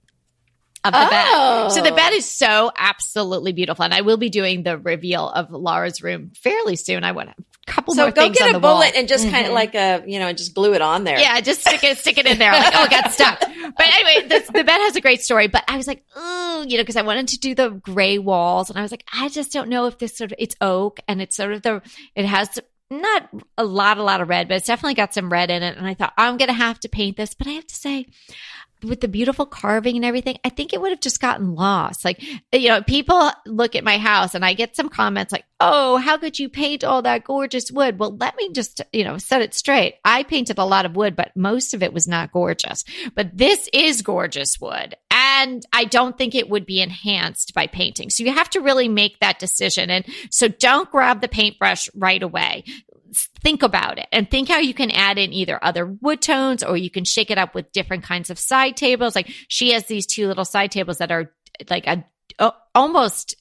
of 0.85 0.93
the 0.93 0.99
oh. 0.99 1.11
bed. 1.11 1.73
So 1.73 1.83
the 1.83 1.95
bed 1.95 2.12
is 2.12 2.25
so 2.25 2.71
absolutely 2.77 3.53
beautiful. 3.53 3.85
And 3.85 3.95
I 3.95 4.03
will 4.03 4.17
be 4.17 4.31
doing 4.31 4.62
the 4.62 4.79
reveal 4.79 5.29
of 5.29 5.51
Laura's 5.51 6.03
room 6.03 6.33
fairly 6.35 6.77
soon. 6.77 7.05
I 7.05 7.12
want 7.12 7.31
a 7.31 7.35
couple 7.67 7.93
of 7.93 7.97
things. 7.97 8.14
so 8.14 8.21
more 8.23 8.29
go 8.29 8.35
get 8.35 8.55
a 8.55 8.61
bullet 8.61 8.62
wall. 8.62 8.93
and 8.97 9.09
just 9.09 9.25
mm-hmm. 9.25 9.35
kind 9.35 9.47
of 9.47 9.53
like 9.53 9.75
a, 9.75 10.03
you 10.07 10.19
know, 10.19 10.29
and 10.29 10.38
just 10.38 10.55
glue 10.55 10.75
it 10.75 10.83
on 10.83 11.05
there. 11.05 11.19
Yeah, 11.19 11.41
just 11.41 11.61
stick 11.61 11.83
it, 11.85 11.99
stick 11.99 12.19
it 12.19 12.27
in 12.27 12.38
there. 12.38 12.53
Like, 12.53 12.73
oh, 12.75 12.85
it 12.85 12.91
got 12.91 13.12
stuck. 13.12 13.41
But 13.41 13.87
anyway, 13.87 14.29
the, 14.29 14.53
the 14.53 14.64
bed 14.64 14.79
has 14.79 14.97
a 14.97 15.01
great 15.01 15.23
story. 15.23 15.49
But 15.49 15.64
I 15.69 15.77
was 15.77 15.87
like, 15.87 16.05
oh, 16.14 16.64
you 16.67 16.77
know, 16.77 16.83
because 16.83 16.97
I 16.97 17.03
wanted 17.03 17.29
to 17.29 17.38
do 17.38 17.55
the 17.55 17.71
gray 17.71 18.19
walls. 18.19 18.71
And 18.71 18.79
I 18.79 18.83
was 18.83 18.91
like, 18.91 19.05
I 19.12 19.29
just 19.29 19.53
don't 19.53 19.69
know 19.69 19.87
if 19.87 19.99
this 19.99 20.17
sort 20.17 20.33
of, 20.33 20.38
it's 20.38 20.57
oak 20.61 21.01
and 21.09 21.21
it's 21.21 21.37
sort 21.37 21.53
of 21.53 21.62
the, 21.62 21.83
it 22.14 22.25
has 22.25 22.59
not 22.91 23.29
a 23.59 23.64
lot, 23.64 23.99
a 23.99 24.03
lot 24.03 24.21
of 24.21 24.29
red, 24.29 24.49
but 24.49 24.57
it's 24.57 24.67
definitely 24.67 24.95
got 24.95 25.12
some 25.12 25.31
red 25.31 25.51
in 25.51 25.62
it. 25.62 25.77
And 25.77 25.87
I 25.87 25.95
thought, 25.95 26.14
I'm 26.17 26.37
going 26.37 26.49
to 26.49 26.55
have 26.55 26.81
to 26.81 26.88
paint 26.88 27.17
this. 27.17 27.35
But 27.35 27.47
I 27.47 27.51
have 27.51 27.67
to 27.67 27.75
say, 27.75 28.07
with 28.83 29.01
the 29.01 29.09
beautiful 29.09 29.47
carving 29.47 29.97
and 29.97 30.05
everything, 30.05 30.38
I 30.45 30.49
think 30.49 30.73
it 30.73 30.81
would 30.81 30.93
have 30.93 31.01
just 31.01 31.21
gotten 31.21 31.55
lost. 31.55 32.05
Like, 32.05 32.23
you 32.53 32.69
know, 32.69 32.83
people 32.83 33.31
look 33.47 33.75
at 33.75 33.85
my 33.85 33.99
house 33.99 34.35
and 34.35 34.45
I 34.45 34.55
get 34.55 34.77
some 34.77 34.88
comments 34.88 35.33
like, 35.33 35.45
Oh, 35.61 35.97
how 35.97 36.17
could 36.19 36.38
you 36.38 36.49
paint 36.49 36.85
all 36.85 37.03
that 37.03 37.25
gorgeous 37.25 37.73
wood? 37.73 37.99
Well, 37.99 38.17
let 38.17 38.37
me 38.37 38.53
just, 38.53 38.81
you 38.93 39.03
know, 39.03 39.19
set 39.19 39.43
it 39.43 39.55
straight. 39.55 39.97
I 40.05 40.23
painted 40.23 40.59
a 40.59 40.64
lot 40.64 40.87
of 40.87 40.95
wood, 40.95 41.17
but 41.17 41.37
most 41.37 41.75
of 41.75 41.83
it 41.83 41.93
was 41.93 42.07
not 42.07 42.31
gorgeous. 42.31 42.85
But 43.17 43.37
this 43.37 43.69
is 43.73 44.03
gorgeous 44.03 44.61
wood. 44.61 44.95
And 45.11 45.67
I 45.73 45.85
don't 45.85 46.17
think 46.17 46.37
it 46.37 46.49
would 46.49 46.64
be 46.64 46.81
enhanced 46.81 47.55
by 47.55 47.67
painting. 47.67 48.09
So 48.09 48.23
you 48.23 48.33
have 48.33 48.51
to 48.51 48.61
really 48.61 48.87
make 48.87 49.19
that 49.19 49.41
decision. 49.41 49.91
And 49.91 50.05
so 50.31 50.47
don't 50.47 50.91
grab 50.93 51.23
the 51.23 51.29
paintbrush 51.29 51.88
right 51.93 52.23
away 52.23 52.62
think 53.42 53.62
about 53.62 53.99
it 53.99 54.07
and 54.12 54.31
think 54.31 54.49
how 54.49 54.59
you 54.59 54.75
can 54.75 54.90
add 54.90 55.18
in 55.18 55.33
either 55.33 55.62
other 55.62 55.87
wood 55.87 56.21
tones 56.21 56.62
or 56.62 56.77
you 56.77 56.90
can 56.90 57.05
shake 57.05 57.31
it 57.31 57.38
up 57.38 57.55
with 57.55 57.73
different 57.73 58.05
kinds 58.05 58.31
of 58.31 58.38
side 58.38 58.77
tables. 58.77 59.14
Like 59.14 59.29
she 59.49 59.73
has 59.73 59.87
these 59.87 60.07
two 60.07 60.27
little 60.27 60.44
side 60.44 60.71
tables 60.71 60.99
that 60.99 61.11
are 61.11 61.33
like 61.71 61.87
a, 61.87 62.05
a 62.38 62.53
almost 62.75 63.37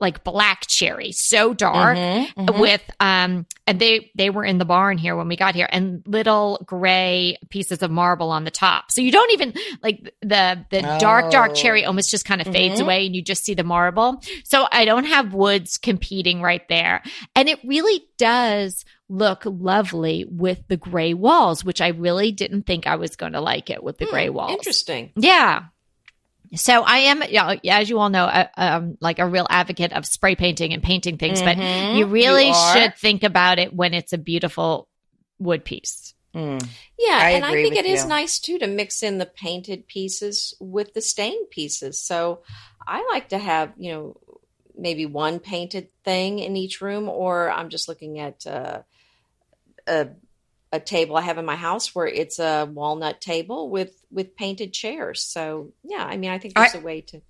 like 0.00 0.24
black 0.24 0.66
cherry, 0.66 1.12
so 1.12 1.54
dark 1.54 1.96
mm-hmm, 1.96 2.40
mm-hmm. 2.40 2.60
with 2.60 2.82
um 3.00 3.46
and 3.66 3.80
they 3.80 4.10
they 4.14 4.30
were 4.30 4.44
in 4.44 4.58
the 4.58 4.64
barn 4.64 4.98
here 4.98 5.16
when 5.16 5.28
we 5.28 5.36
got 5.36 5.54
here 5.54 5.68
and 5.70 6.02
little 6.06 6.62
gray 6.66 7.38
pieces 7.50 7.82
of 7.82 7.90
marble 7.90 8.30
on 8.30 8.44
the 8.44 8.50
top. 8.50 8.90
So 8.90 9.00
you 9.00 9.10
don't 9.10 9.32
even 9.32 9.54
like 9.82 10.14
the 10.22 10.64
the 10.70 10.96
oh. 10.96 10.98
dark 10.98 11.30
dark 11.30 11.54
cherry 11.54 11.84
oh. 11.84 11.88
almost 11.88 12.10
just 12.10 12.24
kind 12.24 12.40
of 12.40 12.46
fades 12.46 12.74
mm-hmm. 12.74 12.84
away 12.84 13.06
and 13.06 13.16
you 13.16 13.22
just 13.22 13.44
see 13.44 13.54
the 13.54 13.64
marble. 13.64 14.22
So 14.44 14.66
I 14.70 14.84
don't 14.84 15.04
have 15.04 15.34
woods 15.34 15.78
competing 15.78 16.42
right 16.42 16.66
there. 16.68 17.02
And 17.34 17.48
it 17.48 17.58
really 17.64 18.04
does 18.18 18.84
look 19.08 19.42
lovely 19.44 20.26
with 20.28 20.66
the 20.68 20.76
gray 20.76 21.14
walls, 21.14 21.64
which 21.64 21.80
I 21.80 21.88
really 21.88 22.32
didn't 22.32 22.62
think 22.62 22.86
I 22.86 22.96
was 22.96 23.16
going 23.16 23.32
to 23.32 23.40
like 23.40 23.70
it 23.70 23.82
with 23.82 23.98
the 23.98 24.04
hmm, 24.06 24.10
gray 24.10 24.28
walls. 24.30 24.52
Interesting. 24.52 25.12
Yeah. 25.16 25.64
So 26.54 26.82
I 26.82 26.98
am, 26.98 27.22
as 27.22 27.90
you 27.90 27.98
all 27.98 28.08
know, 28.08 28.24
uh, 28.24 28.46
um, 28.56 28.98
like 29.00 29.18
a 29.18 29.26
real 29.26 29.46
advocate 29.50 29.92
of 29.92 30.06
spray 30.06 30.36
painting 30.36 30.72
and 30.72 30.82
painting 30.82 31.18
things, 31.18 31.42
mm-hmm. 31.42 31.60
but 31.60 31.96
you 31.98 32.06
really 32.06 32.48
you 32.48 32.54
should 32.72 32.94
think 32.96 33.22
about 33.22 33.58
it 33.58 33.74
when 33.74 33.94
it's 33.94 34.12
a 34.12 34.18
beautiful 34.18 34.88
wood 35.38 35.64
piece. 35.64 36.14
Mm. 36.34 36.62
Yeah, 36.98 37.18
I 37.18 37.30
and 37.30 37.44
I 37.44 37.52
think 37.52 37.76
it 37.76 37.86
you. 37.86 37.94
is 37.94 38.04
nice 38.04 38.38
too 38.38 38.58
to 38.58 38.66
mix 38.66 39.02
in 39.02 39.18
the 39.18 39.26
painted 39.26 39.86
pieces 39.86 40.54
with 40.60 40.92
the 40.92 41.00
stained 41.00 41.50
pieces. 41.50 42.00
So 42.00 42.42
I 42.86 43.06
like 43.10 43.30
to 43.30 43.38
have, 43.38 43.72
you 43.78 43.92
know, 43.92 44.16
maybe 44.76 45.06
one 45.06 45.38
painted 45.38 45.88
thing 46.04 46.38
in 46.38 46.56
each 46.56 46.82
room, 46.82 47.08
or 47.08 47.50
I'm 47.50 47.70
just 47.70 47.88
looking 47.88 48.18
at 48.18 48.46
uh, 48.46 48.82
a 49.86 50.08
a 50.72 50.80
table 50.80 51.16
I 51.16 51.22
have 51.22 51.38
in 51.38 51.44
my 51.44 51.56
house 51.56 51.94
where 51.94 52.06
it's 52.06 52.38
a 52.38 52.66
walnut 52.70 53.20
table 53.20 53.70
with 53.70 54.02
with 54.10 54.36
painted 54.36 54.72
chairs. 54.72 55.22
So 55.22 55.72
yeah, 55.84 56.04
I 56.04 56.16
mean, 56.16 56.30
I 56.30 56.38
think 56.38 56.54
there's 56.54 56.74
I, 56.74 56.78
a 56.78 56.82
way 56.82 57.00
to. 57.02 57.22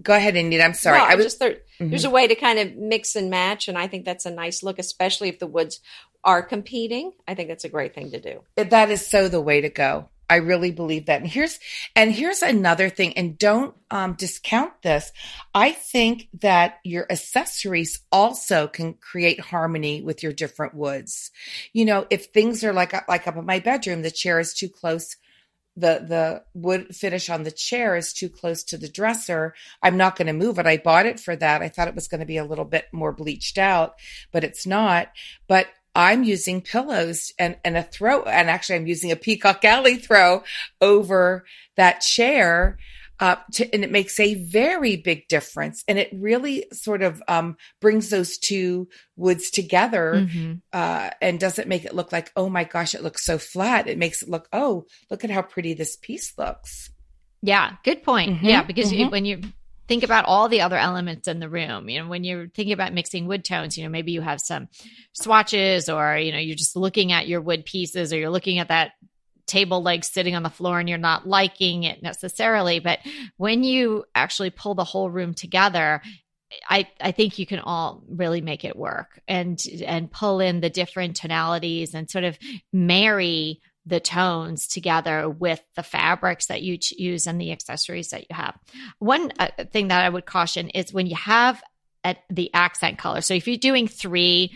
Go 0.00 0.14
ahead, 0.14 0.36
Anita. 0.36 0.64
I'm 0.64 0.74
sorry. 0.74 0.98
No, 0.98 1.04
I 1.04 1.14
was 1.16 1.26
just 1.26 1.38
there, 1.40 1.50
mm-hmm. 1.54 1.88
there's 1.88 2.04
a 2.04 2.10
way 2.10 2.28
to 2.28 2.34
kind 2.34 2.58
of 2.58 2.76
mix 2.76 3.16
and 3.16 3.30
match, 3.30 3.68
and 3.68 3.76
I 3.76 3.88
think 3.88 4.04
that's 4.04 4.26
a 4.26 4.30
nice 4.30 4.62
look, 4.62 4.78
especially 4.78 5.28
if 5.28 5.38
the 5.38 5.46
woods 5.46 5.80
are 6.22 6.42
competing. 6.42 7.12
I 7.26 7.34
think 7.34 7.48
that's 7.48 7.64
a 7.64 7.68
great 7.68 7.94
thing 7.94 8.10
to 8.12 8.20
do. 8.20 8.42
That 8.56 8.90
is 8.90 9.06
so 9.06 9.28
the 9.28 9.40
way 9.40 9.60
to 9.60 9.68
go. 9.68 10.08
I 10.30 10.36
really 10.36 10.70
believe 10.70 11.06
that. 11.06 11.22
And 11.22 11.30
here's 11.30 11.58
and 11.96 12.12
here's 12.12 12.42
another 12.42 12.90
thing, 12.90 13.16
and 13.16 13.38
don't 13.38 13.74
um, 13.90 14.14
discount 14.14 14.82
this. 14.82 15.10
I 15.54 15.72
think 15.72 16.28
that 16.40 16.78
your 16.84 17.10
accessories 17.10 18.00
also 18.12 18.68
can 18.68 18.94
create 18.94 19.40
harmony 19.40 20.02
with 20.02 20.22
your 20.22 20.32
different 20.32 20.74
woods. 20.74 21.30
You 21.72 21.86
know, 21.86 22.06
if 22.10 22.26
things 22.26 22.62
are 22.62 22.72
like 22.72 23.08
like 23.08 23.26
up 23.26 23.36
in 23.36 23.46
my 23.46 23.60
bedroom, 23.60 24.02
the 24.02 24.10
chair 24.10 24.38
is 24.38 24.52
too 24.52 24.68
close. 24.68 25.16
The 25.76 26.04
the 26.06 26.42
wood 26.54 26.94
finish 26.94 27.30
on 27.30 27.44
the 27.44 27.52
chair 27.52 27.96
is 27.96 28.12
too 28.12 28.28
close 28.28 28.64
to 28.64 28.76
the 28.76 28.88
dresser. 28.88 29.54
I'm 29.82 29.96
not 29.96 30.16
going 30.16 30.26
to 30.26 30.32
move 30.32 30.58
it. 30.58 30.66
I 30.66 30.76
bought 30.76 31.06
it 31.06 31.20
for 31.20 31.36
that. 31.36 31.62
I 31.62 31.68
thought 31.68 31.88
it 31.88 31.94
was 31.94 32.08
going 32.08 32.20
to 32.20 32.26
be 32.26 32.36
a 32.36 32.44
little 32.44 32.64
bit 32.64 32.86
more 32.92 33.12
bleached 33.12 33.58
out, 33.58 33.94
but 34.32 34.44
it's 34.44 34.66
not. 34.66 35.08
But 35.46 35.68
I'm 35.98 36.22
using 36.22 36.62
pillows 36.62 37.32
and, 37.40 37.56
and 37.64 37.76
a 37.76 37.82
throw, 37.82 38.22
and 38.22 38.48
actually 38.48 38.76
I'm 38.76 38.86
using 38.86 39.10
a 39.10 39.16
peacock 39.16 39.64
alley 39.64 39.96
throw 39.96 40.44
over 40.80 41.44
that 41.76 42.00
chair. 42.02 42.78
Uh, 43.20 43.34
to, 43.50 43.68
and 43.74 43.82
it 43.82 43.90
makes 43.90 44.20
a 44.20 44.36
very 44.44 44.94
big 44.94 45.26
difference. 45.26 45.82
And 45.88 45.98
it 45.98 46.08
really 46.12 46.66
sort 46.72 47.02
of 47.02 47.20
um, 47.26 47.56
brings 47.80 48.10
those 48.10 48.38
two 48.38 48.86
woods 49.16 49.50
together 49.50 50.12
mm-hmm. 50.18 50.52
uh, 50.72 51.10
and 51.20 51.40
doesn't 51.40 51.66
make 51.66 51.84
it 51.84 51.96
look 51.96 52.12
like, 52.12 52.30
oh 52.36 52.48
my 52.48 52.62
gosh, 52.62 52.94
it 52.94 53.02
looks 53.02 53.26
so 53.26 53.36
flat. 53.36 53.88
It 53.88 53.98
makes 53.98 54.22
it 54.22 54.28
look, 54.28 54.48
oh, 54.52 54.86
look 55.10 55.24
at 55.24 55.30
how 55.30 55.42
pretty 55.42 55.74
this 55.74 55.96
piece 55.96 56.38
looks. 56.38 56.90
Yeah, 57.42 57.72
good 57.82 58.04
point. 58.04 58.36
Mm-hmm. 58.36 58.46
Yeah, 58.46 58.62
because 58.62 58.92
mm-hmm. 58.92 59.10
when 59.10 59.24
you 59.24 59.40
think 59.88 60.02
about 60.04 60.26
all 60.26 60.48
the 60.48 60.60
other 60.60 60.76
elements 60.76 61.26
in 61.26 61.40
the 61.40 61.48
room. 61.48 61.88
You 61.88 62.02
know, 62.02 62.08
when 62.08 62.22
you're 62.22 62.48
thinking 62.48 62.74
about 62.74 62.92
mixing 62.92 63.26
wood 63.26 63.44
tones, 63.44 63.76
you 63.76 63.84
know, 63.84 63.90
maybe 63.90 64.12
you 64.12 64.20
have 64.20 64.40
some 64.40 64.68
swatches 65.12 65.88
or, 65.88 66.16
you 66.16 66.30
know, 66.30 66.38
you're 66.38 66.56
just 66.56 66.76
looking 66.76 67.10
at 67.10 67.26
your 67.26 67.40
wood 67.40 67.64
pieces 67.64 68.12
or 68.12 68.18
you're 68.18 68.30
looking 68.30 68.58
at 68.58 68.68
that 68.68 68.92
table 69.46 69.82
leg 69.82 70.04
sitting 70.04 70.36
on 70.36 70.42
the 70.42 70.50
floor 70.50 70.78
and 70.78 70.88
you're 70.88 70.98
not 70.98 71.26
liking 71.26 71.84
it 71.84 72.02
necessarily. 72.02 72.78
But 72.78 73.00
when 73.38 73.64
you 73.64 74.04
actually 74.14 74.50
pull 74.50 74.74
the 74.74 74.84
whole 74.84 75.10
room 75.10 75.34
together, 75.34 76.02
I, 76.68 76.88
I 77.00 77.12
think 77.12 77.38
you 77.38 77.46
can 77.46 77.58
all 77.58 78.02
really 78.08 78.40
make 78.40 78.64
it 78.64 78.76
work 78.76 79.20
and 79.28 79.62
and 79.84 80.10
pull 80.10 80.40
in 80.40 80.60
the 80.60 80.70
different 80.70 81.16
tonalities 81.16 81.94
and 81.94 82.10
sort 82.10 82.24
of 82.24 82.38
marry 82.72 83.60
the 83.88 84.00
tones 84.00 84.66
together 84.66 85.28
with 85.28 85.62
the 85.74 85.82
fabrics 85.82 86.46
that 86.46 86.62
you 86.62 86.78
use 86.90 87.26
and 87.26 87.40
the 87.40 87.52
accessories 87.52 88.10
that 88.10 88.22
you 88.28 88.36
have. 88.36 88.56
One 88.98 89.32
uh, 89.38 89.48
thing 89.72 89.88
that 89.88 90.04
I 90.04 90.08
would 90.08 90.26
caution 90.26 90.68
is 90.70 90.92
when 90.92 91.06
you 91.06 91.16
have 91.16 91.62
at 92.04 92.18
the 92.30 92.52
accent 92.54 92.98
color. 92.98 93.20
So 93.22 93.34
if 93.34 93.48
you're 93.48 93.56
doing 93.56 93.88
three, 93.88 94.52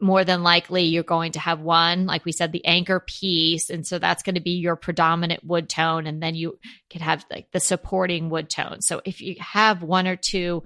more 0.00 0.24
than 0.24 0.42
likely 0.42 0.84
you're 0.84 1.02
going 1.02 1.32
to 1.32 1.40
have 1.40 1.60
one, 1.60 2.06
like 2.06 2.24
we 2.24 2.32
said, 2.32 2.52
the 2.52 2.64
anchor 2.64 3.00
piece. 3.00 3.68
And 3.68 3.86
so 3.86 3.98
that's 3.98 4.22
going 4.22 4.36
to 4.36 4.40
be 4.40 4.52
your 4.52 4.76
predominant 4.76 5.44
wood 5.44 5.68
tone. 5.68 6.06
And 6.06 6.22
then 6.22 6.34
you 6.34 6.58
could 6.88 7.02
have 7.02 7.24
like 7.30 7.50
the 7.52 7.60
supporting 7.60 8.30
wood 8.30 8.48
tone. 8.48 8.80
So 8.80 9.02
if 9.04 9.20
you 9.20 9.36
have 9.40 9.82
one 9.82 10.06
or 10.06 10.16
two 10.16 10.62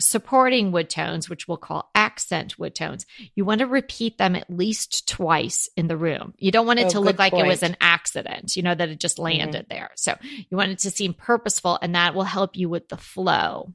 supporting 0.00 0.72
wood 0.72 0.90
tones, 0.90 1.28
which 1.28 1.48
we'll 1.48 1.56
call 1.56 1.90
accent 1.94 2.58
wood 2.58 2.74
tones, 2.74 3.06
you 3.34 3.44
want 3.44 3.60
to 3.60 3.66
repeat 3.66 4.18
them 4.18 4.34
at 4.36 4.50
least 4.50 5.08
twice 5.08 5.68
in 5.76 5.88
the 5.88 5.96
room. 5.96 6.34
You 6.38 6.50
don't 6.50 6.66
want 6.66 6.78
it 6.78 6.86
oh, 6.86 6.90
to 6.90 7.00
look 7.00 7.18
like 7.18 7.32
point. 7.32 7.46
it 7.46 7.48
was 7.48 7.62
an 7.62 7.76
accident, 7.80 8.56
you 8.56 8.62
know, 8.62 8.74
that 8.74 8.88
it 8.88 9.00
just 9.00 9.16
mm-hmm. 9.16 9.24
landed 9.24 9.68
mm-hmm. 9.68 9.74
there. 9.74 9.90
So 9.96 10.16
you 10.22 10.56
want 10.56 10.72
it 10.72 10.78
to 10.80 10.90
seem 10.90 11.14
purposeful, 11.14 11.78
and 11.80 11.94
that 11.94 12.14
will 12.14 12.24
help 12.24 12.56
you 12.56 12.68
with 12.68 12.88
the 12.88 12.96
flow. 12.96 13.74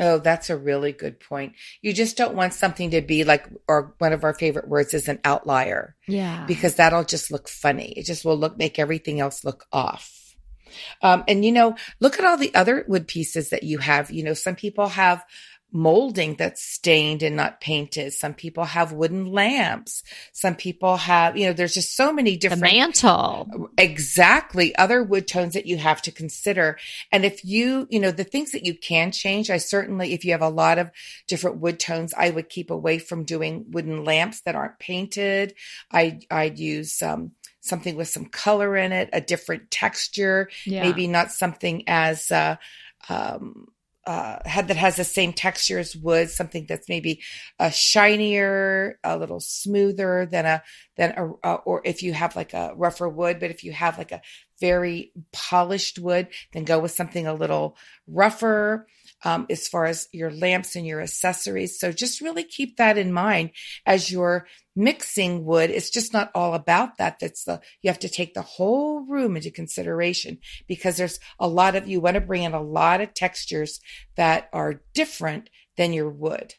Oh, 0.00 0.18
that's 0.18 0.48
a 0.48 0.56
really 0.56 0.92
good 0.92 1.18
point. 1.18 1.54
You 1.82 1.92
just 1.92 2.16
don't 2.16 2.36
want 2.36 2.54
something 2.54 2.92
to 2.92 3.00
be 3.00 3.24
like, 3.24 3.48
or 3.66 3.94
one 3.98 4.12
of 4.12 4.22
our 4.22 4.32
favorite 4.32 4.68
words 4.68 4.94
is 4.94 5.08
an 5.08 5.18
outlier. 5.24 5.96
Yeah. 6.06 6.44
Because 6.46 6.76
that'll 6.76 7.02
just 7.02 7.32
look 7.32 7.48
funny. 7.48 7.94
It 7.96 8.06
just 8.06 8.24
will 8.24 8.36
look, 8.36 8.56
make 8.56 8.78
everything 8.78 9.18
else 9.18 9.44
look 9.44 9.66
off. 9.72 10.27
Um, 11.02 11.24
and 11.28 11.44
you 11.44 11.52
know, 11.52 11.76
look 12.00 12.18
at 12.18 12.24
all 12.24 12.36
the 12.36 12.54
other 12.54 12.84
wood 12.88 13.08
pieces 13.08 13.50
that 13.50 13.62
you 13.62 13.78
have. 13.78 14.10
You 14.10 14.24
know, 14.24 14.34
some 14.34 14.56
people 14.56 14.88
have 14.88 15.24
molding 15.70 16.34
that's 16.36 16.62
stained 16.62 17.22
and 17.22 17.36
not 17.36 17.60
painted. 17.60 18.12
Some 18.12 18.34
people 18.34 18.64
have 18.64 18.92
wooden 18.92 19.26
lamps. 19.26 20.02
Some 20.32 20.54
people 20.54 20.96
have, 20.96 21.36
you 21.36 21.46
know, 21.46 21.52
there's 21.52 21.74
just 21.74 21.94
so 21.94 22.12
many 22.12 22.36
different 22.36 22.62
the 22.62 22.68
mantle. 22.68 23.70
Exactly. 23.76 24.74
Other 24.76 25.02
wood 25.02 25.28
tones 25.28 25.54
that 25.54 25.66
you 25.66 25.76
have 25.76 26.00
to 26.02 26.10
consider. 26.10 26.78
And 27.12 27.24
if 27.24 27.44
you, 27.44 27.86
you 27.90 28.00
know, 28.00 28.10
the 28.10 28.24
things 28.24 28.52
that 28.52 28.64
you 28.64 28.74
can 28.74 29.12
change, 29.12 29.50
I 29.50 29.58
certainly, 29.58 30.14
if 30.14 30.24
you 30.24 30.32
have 30.32 30.42
a 30.42 30.48
lot 30.48 30.78
of 30.78 30.90
different 31.26 31.58
wood 31.58 31.78
tones, 31.78 32.14
I 32.16 32.30
would 32.30 32.48
keep 32.48 32.70
away 32.70 32.98
from 32.98 33.24
doing 33.24 33.66
wooden 33.68 34.04
lamps 34.04 34.40
that 34.42 34.54
aren't 34.54 34.78
painted. 34.78 35.54
I, 35.92 36.20
I'd 36.30 36.58
use, 36.58 37.02
um, 37.02 37.32
something 37.68 37.96
with 37.96 38.08
some 38.08 38.26
color 38.26 38.76
in 38.76 38.92
it, 38.92 39.10
a 39.12 39.20
different 39.20 39.70
texture, 39.70 40.50
yeah. 40.64 40.82
maybe 40.82 41.06
not 41.06 41.30
something 41.30 41.84
as 41.86 42.30
uh, 42.30 42.56
um, 43.08 43.68
uh, 44.08 44.38
had 44.46 44.68
that 44.68 44.78
has 44.78 44.96
the 44.96 45.04
same 45.04 45.34
texture 45.34 45.78
as 45.78 45.94
wood, 45.94 46.30
something 46.30 46.64
that's 46.66 46.88
maybe 46.88 47.20
a 47.58 47.70
shinier, 47.70 48.98
a 49.04 49.18
little 49.18 49.38
smoother 49.38 50.26
than 50.30 50.46
a 50.46 50.62
than 50.96 51.10
a 51.10 51.46
uh, 51.46 51.58
or 51.66 51.82
if 51.84 52.02
you 52.02 52.14
have 52.14 52.34
like 52.34 52.54
a 52.54 52.72
rougher 52.74 53.06
wood, 53.06 53.38
but 53.38 53.50
if 53.50 53.64
you 53.64 53.72
have 53.72 53.98
like 53.98 54.10
a 54.10 54.22
very 54.60 55.12
polished 55.30 55.98
wood, 55.98 56.28
then 56.52 56.64
go 56.64 56.78
with 56.78 56.92
something 56.92 57.26
a 57.26 57.34
little 57.34 57.76
rougher 58.06 58.86
um, 59.24 59.46
as 59.50 59.68
far 59.68 59.84
as 59.84 60.08
your 60.12 60.30
lamps 60.30 60.76
and 60.76 60.86
your 60.86 61.00
accessories. 61.00 61.78
So 61.78 61.92
just 61.92 62.20
really 62.20 62.44
keep 62.44 62.76
that 62.76 62.98
in 62.98 63.12
mind 63.12 63.50
as 63.86 64.10
you're 64.10 64.46
mixing 64.76 65.44
wood. 65.44 65.70
It's 65.70 65.90
just 65.90 66.12
not 66.12 66.30
all 66.34 66.54
about 66.54 66.98
that. 66.98 67.18
That's 67.20 67.44
the, 67.44 67.60
you 67.82 67.90
have 67.90 67.98
to 68.00 68.08
take 68.08 68.34
the 68.34 68.42
whole 68.42 69.00
room 69.00 69.36
into 69.36 69.50
consideration 69.50 70.38
because 70.68 70.96
there's 70.96 71.18
a 71.38 71.48
lot 71.48 71.74
of, 71.74 71.88
you 71.88 72.00
want 72.00 72.14
to 72.14 72.20
bring 72.20 72.44
in 72.44 72.54
a 72.54 72.62
lot 72.62 73.00
of 73.00 73.14
textures 73.14 73.80
that 74.16 74.48
are 74.52 74.82
different 74.94 75.50
than 75.76 75.92
your 75.92 76.10
wood. 76.10 76.54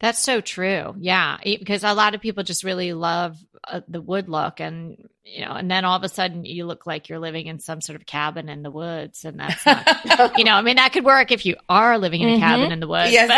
That's 0.00 0.18
so 0.18 0.40
true. 0.40 0.94
Yeah. 0.98 1.38
Because 1.42 1.84
a 1.84 1.94
lot 1.94 2.14
of 2.14 2.20
people 2.20 2.42
just 2.42 2.64
really 2.64 2.92
love 2.92 3.38
uh, 3.66 3.80
the 3.88 4.00
wood 4.00 4.28
look 4.28 4.60
and 4.60 5.08
you 5.24 5.44
know 5.44 5.52
and 5.52 5.70
then 5.70 5.84
all 5.84 5.96
of 5.96 6.02
a 6.02 6.08
sudden 6.08 6.44
you 6.44 6.66
look 6.66 6.86
like 6.86 7.08
you're 7.08 7.18
living 7.18 7.46
in 7.46 7.58
some 7.58 7.80
sort 7.80 7.96
of 7.96 8.06
cabin 8.06 8.48
in 8.48 8.62
the 8.62 8.70
woods 8.70 9.24
and 9.24 9.38
that's 9.38 9.64
not 9.64 10.38
you 10.38 10.44
know 10.44 10.52
i 10.52 10.62
mean 10.62 10.76
that 10.76 10.92
could 10.92 11.04
work 11.04 11.30
if 11.32 11.46
you 11.46 11.56
are 11.68 11.98
living 11.98 12.20
in 12.20 12.30
a 12.30 12.38
cabin 12.38 12.66
mm-hmm. 12.66 12.72
in 12.72 12.80
the 12.80 12.88
woods 12.88 13.12
yes, 13.12 13.28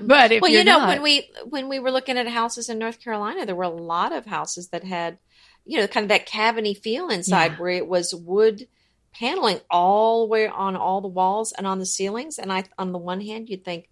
but, 0.00 0.06
but 0.06 0.40
well 0.40 0.50
you 0.50 0.64
know 0.64 0.78
not, 0.78 0.88
when 0.88 1.02
we 1.02 1.30
when 1.48 1.68
we 1.68 1.78
were 1.78 1.90
looking 1.90 2.18
at 2.18 2.26
houses 2.28 2.68
in 2.68 2.78
north 2.78 3.00
carolina 3.00 3.46
there 3.46 3.56
were 3.56 3.64
a 3.64 3.68
lot 3.68 4.12
of 4.12 4.26
houses 4.26 4.68
that 4.68 4.84
had 4.84 5.18
you 5.64 5.78
know 5.78 5.86
kind 5.86 6.04
of 6.04 6.08
that 6.08 6.26
cabiny 6.26 6.76
feel 6.76 7.08
inside 7.08 7.52
yeah. 7.52 7.58
where 7.58 7.70
it 7.70 7.86
was 7.86 8.14
wood 8.14 8.66
paneling 9.12 9.60
all 9.70 10.20
the 10.20 10.30
way 10.30 10.48
on 10.48 10.76
all 10.76 11.00
the 11.00 11.08
walls 11.08 11.52
and 11.52 11.66
on 11.66 11.78
the 11.78 11.86
ceilings 11.86 12.38
and 12.38 12.52
i 12.52 12.64
on 12.78 12.92
the 12.92 12.98
one 12.98 13.20
hand 13.20 13.48
you'd 13.48 13.64
think 13.64 13.89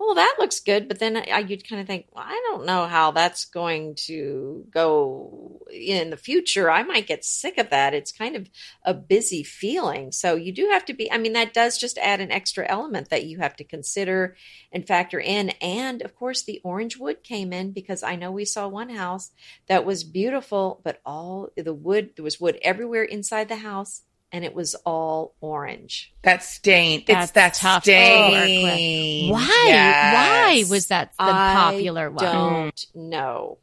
well, 0.00 0.14
that 0.14 0.36
looks 0.38 0.60
good. 0.60 0.88
But 0.88 0.98
then 0.98 1.14
I, 1.18 1.40
you'd 1.40 1.68
kind 1.68 1.82
of 1.82 1.86
think, 1.86 2.06
well, 2.10 2.24
I 2.26 2.40
don't 2.48 2.64
know 2.64 2.86
how 2.86 3.10
that's 3.10 3.44
going 3.44 3.96
to 4.06 4.64
go 4.70 5.60
in 5.70 6.08
the 6.08 6.16
future. 6.16 6.70
I 6.70 6.82
might 6.82 7.06
get 7.06 7.22
sick 7.22 7.58
of 7.58 7.68
that. 7.68 7.92
It's 7.92 8.10
kind 8.10 8.34
of 8.34 8.48
a 8.82 8.94
busy 8.94 9.42
feeling. 9.42 10.10
So 10.10 10.36
you 10.36 10.52
do 10.52 10.70
have 10.72 10.86
to 10.86 10.94
be, 10.94 11.12
I 11.12 11.18
mean, 11.18 11.34
that 11.34 11.52
does 11.52 11.76
just 11.76 11.98
add 11.98 12.20
an 12.20 12.32
extra 12.32 12.66
element 12.66 13.10
that 13.10 13.26
you 13.26 13.40
have 13.40 13.54
to 13.56 13.64
consider 13.64 14.36
and 14.72 14.86
factor 14.86 15.20
in. 15.20 15.50
And 15.60 16.00
of 16.00 16.16
course, 16.16 16.42
the 16.42 16.62
orange 16.64 16.96
wood 16.96 17.22
came 17.22 17.52
in 17.52 17.72
because 17.72 18.02
I 18.02 18.16
know 18.16 18.32
we 18.32 18.46
saw 18.46 18.68
one 18.68 18.88
house 18.88 19.32
that 19.68 19.84
was 19.84 20.02
beautiful, 20.02 20.80
but 20.82 21.02
all 21.04 21.50
the 21.58 21.74
wood, 21.74 22.12
there 22.16 22.24
was 22.24 22.40
wood 22.40 22.58
everywhere 22.62 23.04
inside 23.04 23.50
the 23.50 23.56
house 23.56 24.00
and 24.32 24.44
it 24.44 24.54
was 24.54 24.74
all 24.86 25.34
orange. 25.40 26.12
That 26.22 26.42
stain. 26.42 27.04
That's 27.06 27.24
it's 27.24 27.32
that 27.32 27.54
tough 27.54 27.82
oh, 27.82 27.82
stain. 27.82 29.32
Why? 29.32 29.64
Yes. 29.66 30.14
Why 30.14 30.70
was 30.70 30.86
that 30.86 31.12
the 31.18 31.24
I 31.24 31.54
popular 31.54 32.10
one? 32.10 32.24
I 32.24 32.32
Don't 32.32 32.86
know. 32.94 33.58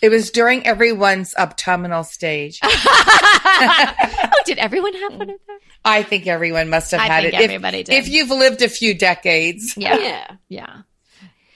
It 0.00 0.10
was 0.10 0.32
during 0.32 0.66
everyone's 0.66 1.32
autumnal 1.36 2.02
stage. 2.02 2.58
oh, 2.64 4.30
did 4.44 4.58
everyone 4.58 4.94
have 4.94 5.12
one 5.12 5.30
of 5.30 5.36
those? 5.46 5.58
I 5.84 6.02
think 6.02 6.26
everyone 6.26 6.70
must 6.70 6.90
have 6.90 7.00
I 7.00 7.06
had 7.06 7.24
it. 7.24 7.34
Everybody 7.34 7.80
if, 7.80 7.86
did. 7.86 7.94
If 7.94 8.08
you've 8.08 8.30
lived 8.30 8.62
a 8.62 8.68
few 8.68 8.94
decades. 8.94 9.76
Yeah. 9.76 9.98
Yeah. 9.98 10.36
Yeah. 10.48 10.76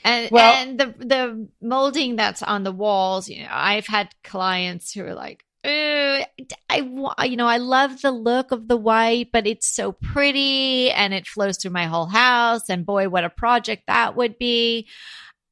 And, 0.05 0.31
well, 0.31 0.55
and 0.55 0.79
the 0.79 0.95
the 0.99 1.49
molding 1.61 2.15
that's 2.15 2.41
on 2.41 2.63
the 2.63 2.71
walls, 2.71 3.29
you 3.29 3.43
know, 3.43 3.49
I've 3.51 3.89
had 3.89 4.15
clients 4.23 4.93
who 4.93 5.05
are 5.05 5.15
like, 5.15 5.45
I, 5.67 7.25
you 7.25 7.37
know, 7.37 7.47
I 7.47 7.57
love 7.59 8.01
the 8.01 8.11
look 8.11 8.53
of 8.53 8.69
the 8.69 8.77
white, 8.77 9.31
but 9.33 9.47
it's 9.47 9.67
so 9.67 9.93
pretty 9.93 10.91
and 10.91 11.13
it 11.13 11.27
flows 11.27 11.59
through 11.59 11.73
my 11.73 11.87
whole 11.87 12.07
house. 12.07 12.69
And 12.69 12.87
boy, 12.87 13.09
what 13.09 13.25
a 13.25 13.31
project 13.31 13.85
that 13.87 14.17
would 14.17 14.39
be. 14.39 14.89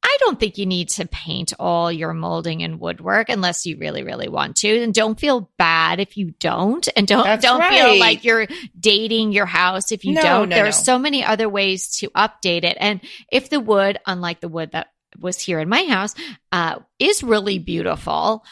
I 0.03 0.17
don't 0.19 0.39
think 0.39 0.59
you 0.59 0.67
need 0.67 0.89
to 0.89 1.07
paint 1.07 1.53
all 1.59 1.91
your 1.91 2.13
molding 2.13 2.61
and 2.61 2.79
woodwork 2.79 3.27
unless 3.29 3.65
you 3.65 3.77
really, 3.77 4.03
really 4.03 4.29
want 4.29 4.57
to. 4.57 4.83
And 4.83 4.93
don't 4.93 5.19
feel 5.19 5.49
bad 5.57 5.99
if 5.99 6.15
you 6.15 6.31
don't. 6.39 6.87
And 6.95 7.07
don't 7.07 7.23
That's 7.23 7.43
don't 7.43 7.59
right. 7.59 7.73
feel 7.73 7.99
like 7.99 8.23
you're 8.23 8.45
dating 8.79 9.31
your 9.31 9.47
house 9.47 9.91
if 9.91 10.05
you 10.05 10.13
no, 10.13 10.21
don't. 10.21 10.49
No, 10.49 10.55
there 10.55 10.65
no. 10.65 10.69
are 10.69 10.73
so 10.73 10.99
many 10.99 11.23
other 11.23 11.49
ways 11.49 11.97
to 11.97 12.11
update 12.11 12.63
it. 12.63 12.77
And 12.79 13.01
if 13.31 13.49
the 13.49 13.59
wood, 13.59 13.97
unlike 14.05 14.41
the 14.41 14.47
wood 14.47 14.73
that 14.73 14.89
was 15.19 15.39
here 15.39 15.59
in 15.59 15.69
my 15.69 15.83
house 15.83 16.13
uh, 16.51 16.79
is 16.99 17.23
really 17.23 17.57
beautiful 17.57 18.43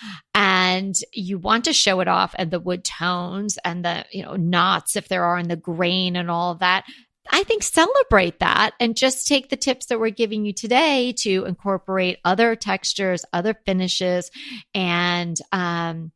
and 0.63 0.95
you 1.11 1.37
want 1.37 1.65
to 1.65 1.73
show 1.73 1.99
it 1.99 2.07
off 2.07 2.33
and 2.37 2.49
the 2.49 2.59
wood 2.59 2.83
tones 2.83 3.57
and 3.65 3.83
the 3.83 4.05
you 4.11 4.23
know 4.23 4.35
knots 4.35 4.95
if 4.95 5.07
there 5.09 5.25
are 5.25 5.37
in 5.37 5.47
the 5.47 5.55
grain 5.55 6.15
and 6.15 6.31
all 6.31 6.51
of 6.51 6.59
that 6.59 6.85
I 7.29 7.43
think 7.43 7.63
celebrate 7.63 8.39
that 8.39 8.73
and 8.81 8.97
just 8.97 9.27
take 9.27 9.49
the 9.49 9.55
tips 9.55 9.85
that 9.85 9.99
we're 9.99 10.09
giving 10.09 10.45
you 10.45 10.51
today 10.51 11.13
to 11.19 11.45
incorporate 11.45 12.19
other 12.25 12.57
textures, 12.57 13.23
other 13.31 13.53
finishes, 13.65 14.29
and 14.75 15.37
um, 15.53 16.11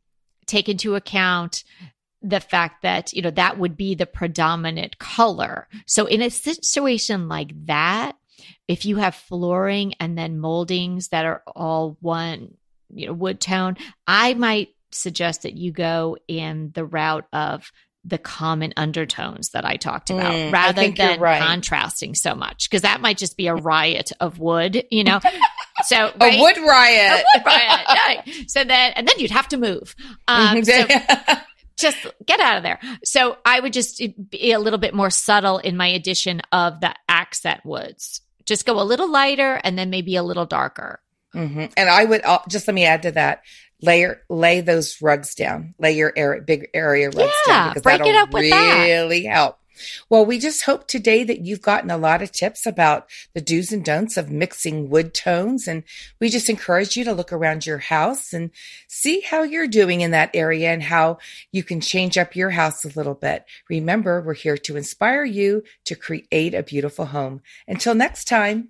take 0.48 0.68
into 0.68 0.96
account 0.96 1.64
the 2.22 2.42
fact 2.42 2.82
that 2.82 3.14
you 3.14 3.22
know 3.22 3.32
that 3.32 3.58
would 3.58 3.78
be 3.78 3.96
the 3.96 4.06
predominant 4.06 4.98
color. 4.98 5.70
So 5.86 6.08
in 6.08 6.22
a 6.22 6.30
situation 6.30 7.30
like 7.30 7.54
that, 7.68 8.18
if 8.68 8.86
you 8.86 8.98
have 8.98 9.16
flooring 9.16 9.94
and 10.02 10.18
then 10.18 10.40
moldings 10.40 11.08
that 11.10 11.26
are 11.26 11.42
all 11.56 11.98
one, 12.02 12.58
you 12.94 13.08
know, 13.08 13.14
wood 13.14 13.40
tone, 13.40 13.78
I 14.06 14.34
might 14.34 14.70
suggest 14.92 15.44
that 15.44 15.56
you 15.56 15.72
go 15.72 16.18
in 16.28 16.72
the 16.74 16.86
route 16.86 17.26
of 17.34 17.72
the 18.08 18.18
common 18.18 18.74
undertones 18.78 19.50
that 19.50 19.66
I 19.66 19.76
talked 19.76 20.10
about 20.10 20.32
mm, 20.32 20.52
rather 20.52 20.90
than 20.92 21.20
right. 21.20 21.42
contrasting 21.42 22.16
so 22.16 22.36
much 22.36 22.70
because 22.70 22.84
that 22.84 23.02
might 23.02 23.18
just 23.18 23.36
be 23.36 23.48
a 23.48 23.54
riot 23.56 24.14
of 24.20 24.40
wood, 24.40 24.84
you 24.90 25.04
know. 25.04 25.20
So 25.84 26.12
right? 26.20 26.40
a 26.40 26.42
wood 26.42 26.58
riot. 26.58 27.24
A 27.24 27.24
wood 27.36 27.46
riot. 27.46 27.82
yeah. 27.88 28.34
So 28.48 28.64
then 28.64 28.94
and 28.96 29.08
then 29.08 29.14
you'd 29.20 29.30
have 29.30 29.48
to 29.50 29.58
move. 29.58 29.96
Um, 30.28 30.64
so 30.64 30.88
just 31.78 32.08
get 32.26 32.40
out 32.40 32.58
of 32.58 32.64
there. 32.64 32.80
So 33.04 33.38
I 33.46 33.60
would 33.60 33.74
just 33.74 34.02
be 34.32 34.54
a 34.54 34.60
little 34.60 34.80
bit 34.80 34.96
more 34.96 35.12
subtle 35.12 35.60
in 35.60 35.78
my 35.78 35.86
addition 35.86 36.42
of 36.52 36.82
the 36.82 36.96
accent 37.08 37.64
woods. 37.64 38.22
Just 38.46 38.66
go 38.66 38.82
a 38.82 38.84
little 38.84 39.08
lighter 39.10 39.62
and 39.64 39.78
then 39.78 39.92
maybe 39.92 40.16
a 40.16 40.24
little 40.24 40.48
darker. 40.48 41.00
Mm-hmm. 41.36 41.66
And 41.76 41.90
I 41.90 42.06
would 42.06 42.24
uh, 42.24 42.40
just 42.50 42.68
let 42.68 42.74
me 42.74 42.86
add 42.86 43.04
to 43.04 43.12
that 43.12 43.42
layer 43.82 44.24
lay 44.28 44.62
those 44.62 45.00
rugs 45.04 45.36
down 45.36 45.76
lay 45.78 45.92
your 45.92 46.12
area, 46.16 46.42
big 46.42 46.68
area 46.74 47.10
rugs 47.12 47.32
yeah, 47.48 47.54
down 47.54 47.70
because 47.70 47.84
break 47.84 48.00
that'll 48.00 48.12
it 48.12 48.18
up 48.18 48.34
with 48.34 48.42
really 48.42 49.24
that. 49.24 49.30
help 49.30 49.60
well, 50.10 50.26
we 50.26 50.40
just 50.40 50.64
hope 50.64 50.88
today 50.88 51.24
that 51.24 51.42
you've 51.42 51.62
gotten 51.62 51.92
a 51.92 51.98
lot 51.98 52.22
of 52.22 52.32
tips 52.32 52.66
about 52.66 53.10
the 53.34 53.42
do's 53.42 53.72
and 53.72 53.84
don'ts 53.84 54.18
of 54.18 54.32
mixing 54.32 54.90
wood 54.90 55.14
tones. 55.14 55.68
And 55.68 55.84
we 56.20 56.30
just 56.30 56.50
encourage 56.50 56.98
you 56.98 57.04
to 57.06 57.14
look 57.14 57.32
around 57.32 57.66
your 57.66 57.78
house 57.78 58.34
and 58.34 58.52
see 58.88 59.22
how 59.22 59.44
you're 59.44 59.68
doing 59.68 60.02
in 60.02 60.12
that 60.12 60.32
area 60.34 60.72
and 60.72 60.84
how 60.84 61.20
you 61.52 61.64
can 61.64 61.82
change 61.82 62.18
up 62.18 62.36
your 62.36 62.52
house 62.52 62.86
a 62.86 62.90
little 62.90 63.16
bit. 63.16 63.46
Remember, 63.70 64.22
we're 64.22 64.34
here 64.34 64.58
to 64.58 64.78
inspire 64.78 65.26
you 65.26 65.64
to 65.86 65.96
create 65.96 66.54
a 66.54 66.64
beautiful 66.64 67.06
home. 67.06 67.42
Until 67.68 67.96
next 67.96 68.26
time. 68.26 68.70